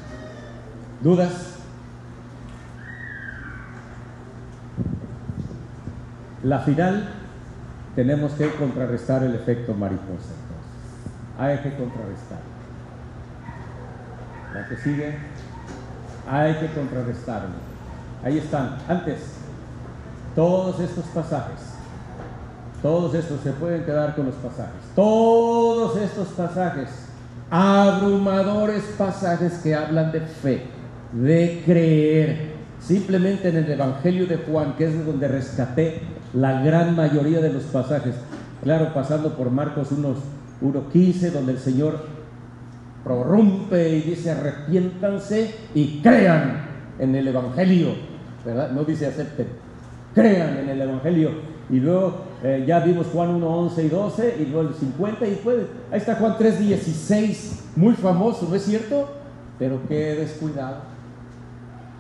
[1.02, 1.60] ¿Dudas?
[6.44, 7.10] La final
[7.96, 10.34] tenemos que contrarrestar el efecto mariposa.
[10.34, 11.38] Entonces.
[11.38, 12.40] Hay que contrarrestar.
[14.56, 15.18] La que sigue,
[16.28, 17.56] hay que contrarrestarlo.
[18.24, 18.78] Ahí están.
[18.88, 19.34] Antes,
[20.36, 21.77] todos estos pasajes
[22.82, 24.82] todos estos se pueden quedar con los pasajes.
[24.96, 26.90] Todos estos pasajes,
[27.50, 30.64] abrumadores pasajes que hablan de fe,
[31.12, 32.58] de creer.
[32.80, 36.02] Simplemente en el Evangelio de Juan, que es de donde rescaté
[36.34, 38.14] la gran mayoría de los pasajes.
[38.64, 42.00] Claro, pasando por Marcos 1.15, donde el Señor
[43.04, 46.68] prorrumpe y dice arrepiéntanse y crean
[47.00, 47.96] en el Evangelio.
[48.46, 48.72] ¿Verdad?
[48.72, 49.48] No dice acepten,
[50.14, 54.46] crean en el Evangelio y luego eh, ya vimos Juan 1, 11 y 12, y
[54.46, 55.58] luego el 50, y después,
[55.92, 59.10] ahí está Juan 3, 16, muy famoso, ¿no es cierto?
[59.60, 60.78] Pero qué descuidado,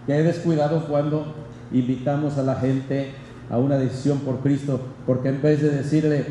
[0.06, 1.34] qué descuidado cuando
[1.72, 3.11] invitamos a la gente
[3.49, 6.26] a una decisión por Cristo, porque en vez de decirle,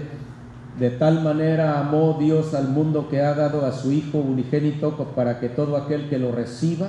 [0.78, 5.40] De tal manera amó Dios al mundo que ha dado a su Hijo unigénito para
[5.40, 6.88] que todo aquel que lo reciba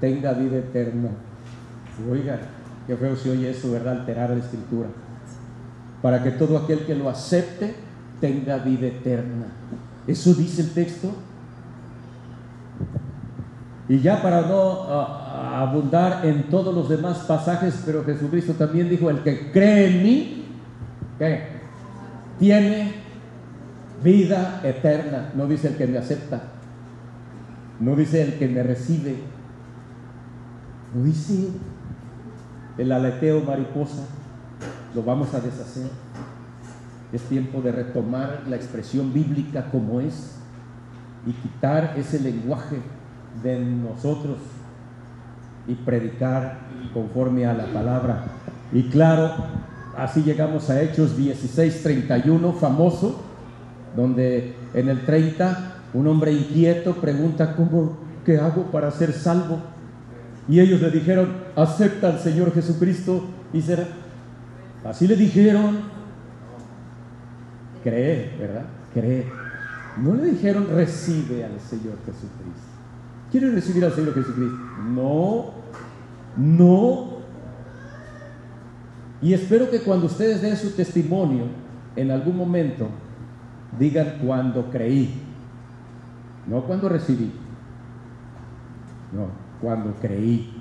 [0.00, 1.10] tenga vida eterna.
[2.10, 2.40] Oiga,
[2.88, 4.00] qué feo se oye eso, ¿verdad?
[4.00, 4.88] Alterar la escritura.
[6.02, 7.74] Para que todo aquel que lo acepte
[8.20, 9.46] tenga vida eterna.
[10.06, 11.12] Eso dice el texto.
[13.88, 19.22] Y ya para no abundar en todos los demás pasajes, pero Jesucristo también dijo, el
[19.22, 20.44] que cree en mí,
[21.18, 21.58] ¿qué?
[22.38, 22.92] Tiene
[24.02, 25.30] vida eterna.
[25.34, 26.42] No dice el que me acepta.
[27.80, 29.16] No dice el que me recibe.
[30.94, 31.48] No dice
[32.76, 34.04] el aleteo mariposa.
[34.94, 35.88] Lo vamos a deshacer.
[37.12, 40.36] Es tiempo de retomar la expresión bíblica como es
[41.26, 42.76] y quitar ese lenguaje
[43.42, 44.38] de nosotros
[45.66, 46.58] y predicar
[46.92, 48.24] conforme a la palabra.
[48.72, 49.32] Y claro,
[49.96, 53.22] así llegamos a Hechos 16, 31, famoso,
[53.96, 59.58] donde en el 30 un hombre inquieto pregunta, ¿cómo, qué hago para ser salvo?
[60.48, 63.86] Y ellos le dijeron, acepta al Señor Jesucristo y será.
[64.88, 65.80] Así le dijeron,
[67.84, 68.64] cree, ¿verdad?
[68.94, 69.26] Cree.
[69.98, 72.68] No le dijeron, recibe al Señor Jesucristo.
[73.30, 74.56] ¿Quieres recibir al Señor Jesucristo?
[74.88, 75.50] No,
[76.38, 77.18] no.
[79.20, 81.44] Y espero que cuando ustedes den su testimonio,
[81.94, 82.88] en algún momento,
[83.78, 85.20] digan cuando creí,
[86.46, 87.30] no cuando recibí,
[89.12, 89.26] no,
[89.60, 90.54] cuando creí.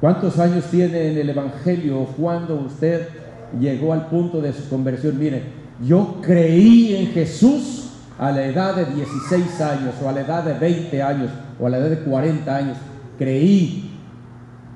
[0.00, 3.19] ¿Cuántos años tiene en el Evangelio cuando usted
[3.58, 5.18] llegó al punto de su conversión?
[5.18, 5.42] Mire,
[5.84, 10.54] yo creí en Jesús a la edad de 16 años o a la edad de
[10.54, 12.76] 20 años o a la edad de 40 años.
[13.18, 13.90] Creí,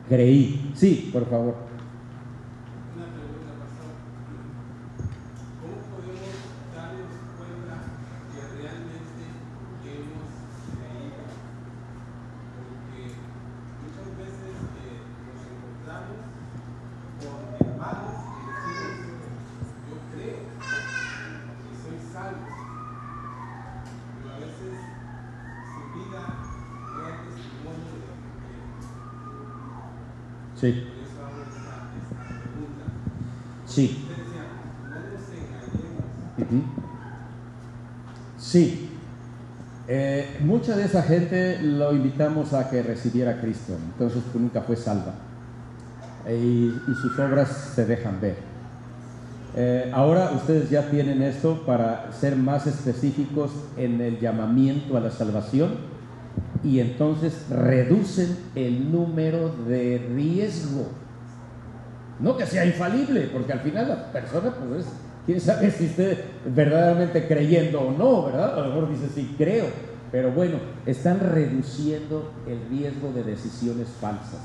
[0.09, 0.71] creí.
[0.75, 1.57] Sí, por favor.
[2.97, 3.93] Una pregunta, pastor.
[5.61, 6.33] ¿Cómo podemos
[6.75, 7.75] darnos cuenta
[8.33, 9.25] que realmente
[9.85, 10.29] hemos
[10.73, 11.25] creído?
[12.57, 13.01] Porque
[13.85, 16.21] muchas veces eh, nos encontramos
[17.21, 19.25] con hermanos que decimos,
[19.89, 20.45] yo creo
[21.65, 22.45] y soy salvo.
[24.21, 24.77] Pero a veces
[25.73, 28.69] su vida no da testimonio de lo que creen.
[30.55, 32.85] Sí, Por eso hago esta, esta pregunta.
[33.67, 33.85] sí.
[34.01, 34.45] Usted decía,
[34.89, 36.09] no nos engañemos.
[36.39, 36.59] Ujú.
[38.39, 38.89] Sí.
[39.89, 40.39] Eh,
[40.75, 45.15] mucha de esa gente lo invitamos a que recibiera Cristo, entonces pues, nunca fue salva.
[46.27, 48.37] Eh, y, sus obras se dejan ver.
[49.57, 55.11] Eh, ahora ustedes ya tienen esto para ser más específicos en el llamamiento a la
[55.11, 55.75] salvación
[56.65, 60.89] y entonces reducen el número de riesgo.
[62.19, 64.93] No que sea infalible, porque al final la persona, pues, es-
[65.27, 68.59] quién sabe si esté verdaderamente creyendo o no, ¿verdad?
[68.59, 69.94] A lo mejor dice, sí, creo.
[70.15, 74.39] Pero bueno, están reduciendo el riesgo de decisiones falsas.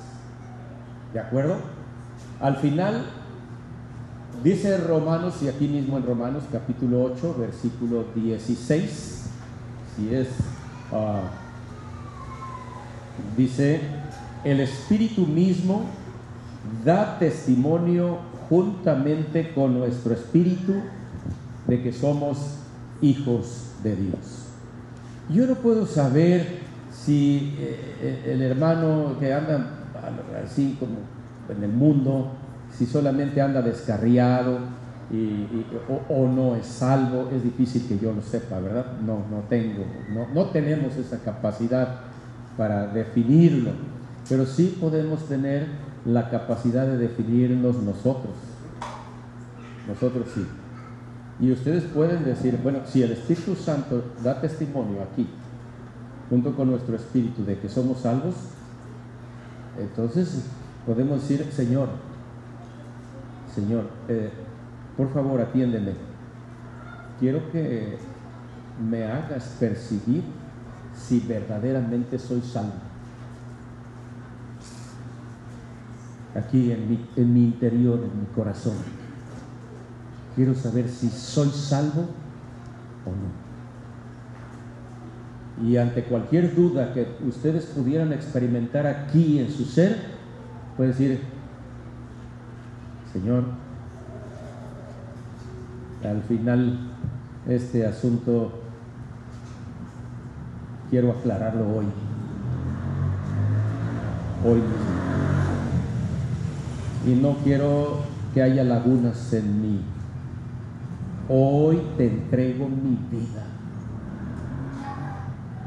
[1.14, 1.58] ¿De acuerdo?
[2.40, 3.06] Al final,
[4.44, 9.30] dice Romanos, y aquí mismo en Romanos capítulo 8, versículo 16,
[9.96, 10.30] si es,
[10.92, 11.22] ah,
[13.38, 13.80] dice,
[14.44, 15.84] el Espíritu mismo
[16.84, 18.18] da testimonio
[18.50, 20.74] juntamente con nuestro espíritu
[21.68, 22.56] de que somos
[23.04, 24.39] hijos de Dios.
[25.30, 26.60] Yo no puedo saber
[26.92, 29.76] si eh, el hermano que anda
[30.44, 30.98] así como
[31.56, 32.32] en el mundo,
[32.78, 34.58] si solamente anda descarriado
[35.12, 38.86] y- o, o no es salvo, es difícil que yo lo sepa, ¿verdad?
[39.06, 39.84] No, no tengo,
[40.14, 41.88] no, no tenemos esa capacidad
[42.58, 43.72] para definirlo,
[44.28, 45.66] pero sí podemos tener
[46.06, 48.34] la capacidad de definirnos nosotros.
[49.88, 50.46] Nosotros sí.
[51.40, 55.28] Y ustedes pueden decir, bueno, si el Espíritu Santo da testimonio aquí,
[56.30, 58.36] junto con nuestro espíritu, de que somos salvos,
[59.80, 60.44] entonces
[60.86, 61.88] podemos decir, Señor,
[63.56, 64.30] Señor, eh,
[64.98, 65.94] por favor atiéndeme.
[67.20, 67.98] Quiero que
[68.90, 70.24] me hagas percibir
[70.94, 72.74] si verdaderamente soy salvo.
[76.36, 78.99] Aquí en mi, en mi interior, en mi corazón.
[80.40, 82.06] Quiero saber si soy salvo
[83.06, 83.28] o no.
[85.68, 89.98] Y ante cualquier duda que ustedes pudieran experimentar aquí en su ser,
[90.78, 91.20] puede decir,
[93.12, 93.44] Señor,
[96.06, 96.88] al final
[97.46, 98.54] este asunto
[100.90, 101.88] quiero aclararlo hoy,
[104.46, 104.78] hoy mismo.
[107.08, 108.04] Y no quiero
[108.34, 109.82] que haya lagunas en mí.
[111.30, 113.46] Hoy te entrego mi vida.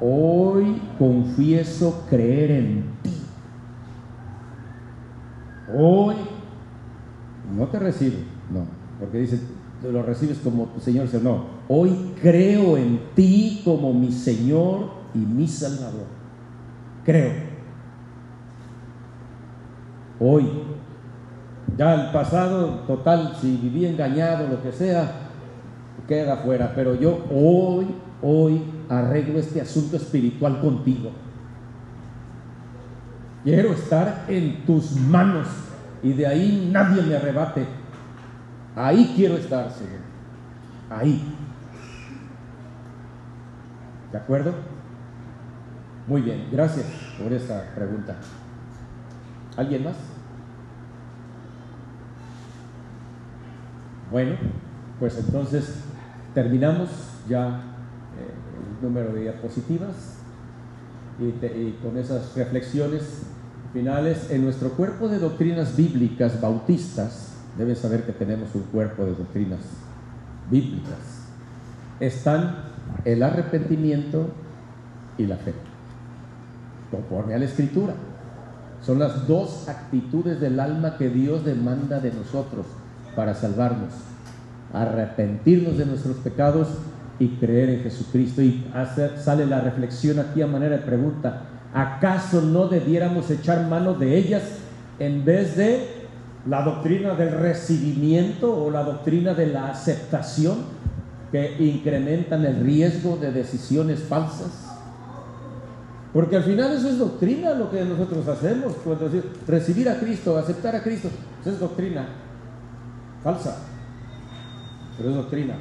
[0.01, 3.13] Hoy confieso creer en ti.
[5.75, 6.17] Hoy
[7.57, 8.17] no te recibo,
[8.51, 8.67] no,
[8.99, 9.41] porque dice,
[9.91, 11.09] lo recibes como tu Señor.
[11.23, 16.07] No, hoy creo en ti como mi Señor y mi Salvador.
[17.05, 17.33] Creo.
[20.19, 20.49] Hoy.
[21.77, 25.32] Ya el pasado, total, si viví engañado, lo que sea,
[26.07, 26.73] queda fuera.
[26.75, 27.87] Pero yo hoy,
[28.23, 31.11] hoy arreglo este asunto espiritual contigo.
[33.45, 35.49] Quiero estar en tus manos
[36.03, 37.67] y de ahí nadie me arrebate.
[38.77, 40.01] Ahí quiero estar, Señor.
[40.91, 41.23] Ahí.
[44.11, 44.55] ¿De acuerdo?
[46.07, 46.87] Muy bien, gracias
[47.21, 48.17] por esta pregunta.
[49.57, 49.97] ¿Alguien más?
[54.11, 54.37] Bueno,
[55.03, 55.65] pues entonces
[56.33, 56.89] terminamos
[57.29, 59.97] ya eh, el número de diapositivas
[61.19, 63.23] y, y con esas reflexiones
[63.73, 69.17] finales en nuestro cuerpo de doctrinas bíblicas bautistas, debes saber que tenemos un cuerpo de
[69.17, 69.59] doctrinas
[70.49, 71.27] bíblicas,
[71.99, 72.59] están
[73.05, 74.29] el arrepentimiento
[75.19, 75.53] y la fe,
[76.93, 77.95] conforme a la escritura.
[78.81, 82.67] Son las dos actitudes del alma que Dios demanda de nosotros
[83.17, 84.12] para salvarnos.
[84.73, 86.69] Arrepentirnos de nuestros pecados
[87.19, 88.43] y creer en Jesucristo.
[88.43, 91.43] Y hace- sale la reflexión aquí a manera de pregunta.
[91.75, 94.43] ¿Acaso no debiéramos echar mano de ellas
[94.99, 95.87] en vez de
[96.49, 100.57] la doctrina del recibimiento o la doctrina de la aceptación
[101.31, 104.69] que incrementan el riesgo de decisiones falsas?
[106.13, 108.75] Porque al final eso es doctrina lo que nosotros hacemos.
[108.85, 111.09] Cuando decimos recibir a Cristo, aceptar a Cristo,
[111.41, 112.07] eso es doctrina
[113.25, 113.57] falsa.
[115.05, 115.55] Es doctrina.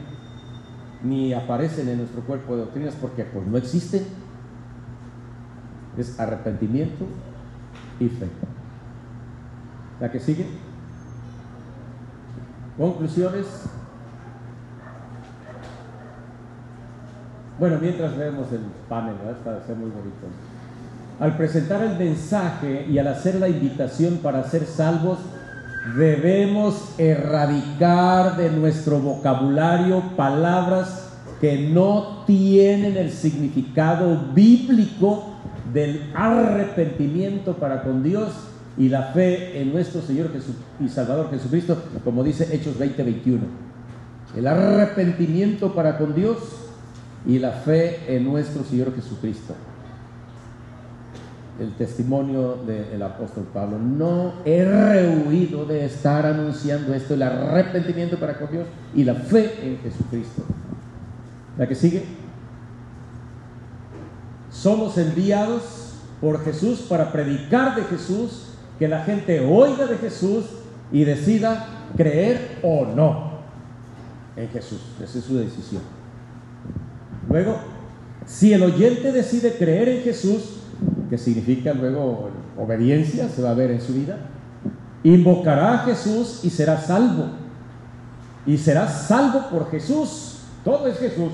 [1.03, 4.03] Ni aparecen en nuestro cuerpo de doctrinas porque pues no existen.
[5.97, 7.05] Es arrepentimiento
[7.99, 8.27] y fe.
[9.99, 10.45] La que sigue.
[12.77, 13.45] Conclusiones.
[17.59, 19.57] Bueno, mientras vemos el panel, ¿verdad?
[19.59, 20.27] Está muy bonito.
[21.19, 25.19] Al presentar el mensaje y al hacer la invitación para ser salvos,
[25.95, 31.09] debemos erradicar de nuestro vocabulario palabras
[31.39, 35.35] que no tienen el significado bíblico
[35.73, 38.29] del arrepentimiento para con Dios
[38.77, 43.39] y la fe en nuestro Señor Jesu- y Salvador Jesucristo, como dice Hechos 20:21.
[44.37, 46.37] El arrepentimiento para con Dios
[47.25, 49.55] y la fe en nuestro Señor Jesucristo.
[51.59, 53.77] El testimonio del apóstol Pablo.
[53.77, 59.53] No he rehuido de estar anunciando esto, el arrepentimiento para con Dios y la fe
[59.61, 60.43] en Jesucristo.
[61.57, 62.03] La que sigue.
[64.49, 70.45] Somos enviados por Jesús para predicar de Jesús, que la gente oiga de Jesús
[70.91, 73.31] y decida creer o no
[74.35, 74.81] en Jesús.
[75.01, 75.81] Esa es su decisión.
[77.29, 77.57] Luego,
[78.25, 80.60] si el oyente decide creer en Jesús,
[81.09, 84.17] que significa luego obediencia, se va a ver en su vida,
[85.03, 87.25] invocará a Jesús y será salvo.
[88.45, 90.39] Y será salvo por Jesús.
[90.63, 91.33] Todo es Jesús.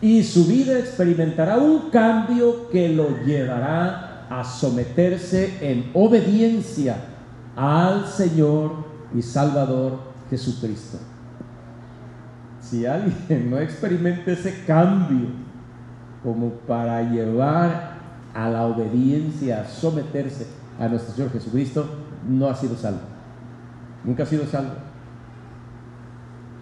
[0.00, 6.96] Y su vida experimentará un cambio que lo llevará a someterse en obediencia
[7.54, 8.72] al Señor
[9.14, 9.98] y Salvador
[10.30, 10.98] Jesucristo.
[12.62, 15.49] Si alguien no experimenta ese cambio
[16.22, 17.98] como para llevar
[18.34, 20.46] a la obediencia, a someterse
[20.78, 21.86] a nuestro Señor Jesucristo,
[22.28, 23.00] no ha sido salvo.
[24.04, 24.72] Nunca ha sido salvo.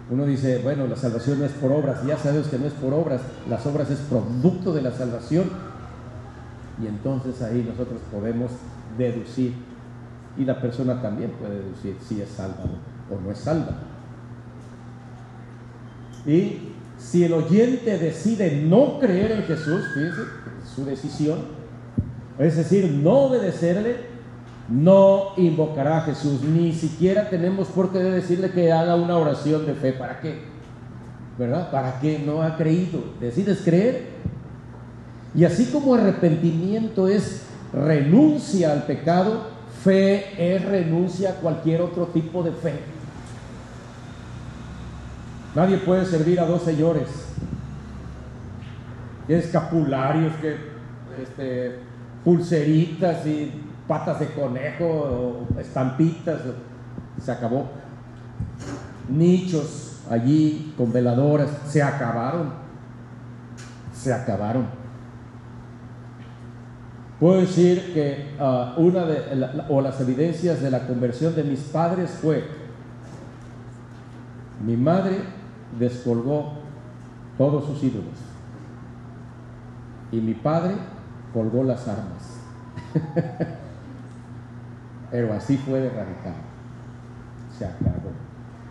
[0.09, 2.93] Uno dice, bueno, la salvación no es por obras, ya sabemos que no es por
[2.93, 5.45] obras, las obras es producto de la salvación.
[6.81, 8.51] Y entonces ahí nosotros podemos
[8.97, 9.53] deducir,
[10.37, 12.63] y la persona también puede deducir si es salva
[13.11, 13.73] o no es salva.
[16.25, 20.21] Y si el oyente decide no creer en Jesús, fíjense,
[20.75, 21.39] su decisión,
[22.37, 23.95] es decir, no obedecerle,
[24.69, 26.41] no invocará a Jesús.
[26.43, 29.93] Ni siquiera tenemos por qué decirle que haga una oración de fe.
[29.93, 30.39] ¿Para qué?
[31.37, 31.71] ¿Verdad?
[31.71, 33.03] ¿Para qué no ha creído?
[33.19, 34.03] ¿Decides creer?
[35.33, 37.43] Y así como arrepentimiento es
[37.73, 39.47] renuncia al pecado,
[39.83, 42.73] fe es renuncia a cualquier otro tipo de fe.
[45.55, 47.07] Nadie puede servir a dos señores.
[49.27, 50.55] Escapularios, que
[51.21, 51.79] este,
[52.23, 53.51] pulseritas y
[53.87, 56.41] patas de conejo, o estampitas,
[57.21, 57.67] se acabó.
[59.07, 62.53] Nichos, allí con veladoras, se acabaron.
[63.93, 64.67] Se acabaron.
[67.19, 72.11] Puedo decir que ah, una de o las evidencias de la conversión de mis padres
[72.11, 72.45] fue
[74.65, 75.17] mi madre
[75.77, 76.53] descolgó
[77.37, 78.15] todos sus ídolos
[80.11, 80.75] y mi padre
[81.33, 82.39] colgó las armas.
[85.11, 86.33] Pero así fue de radical.
[87.57, 88.11] Se acabó.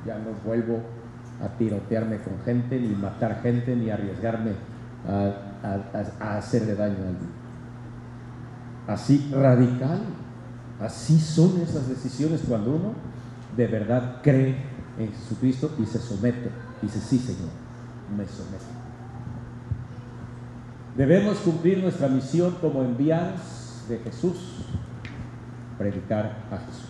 [0.07, 0.81] Ya no vuelvo
[1.45, 4.53] a tirotearme con gente, ni matar gente, ni arriesgarme
[5.07, 5.33] a,
[6.21, 7.31] a- hacerle daño a alguien.
[8.87, 10.01] Así radical.
[10.81, 12.93] Así son esas decisiones cuando uno
[13.57, 14.57] de verdad cree
[14.99, 16.51] en Jesucristo y se somete.
[16.83, 17.51] Dice, sí Señor,
[18.17, 18.65] me someto.
[20.97, 24.37] Debemos cumplir nuestra misión como enviados de Jesús,
[25.79, 26.89] predicar a Jesús.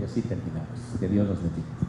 [0.00, 0.78] Y así terminamos.
[0.98, 1.79] Que Dios nos bendiga.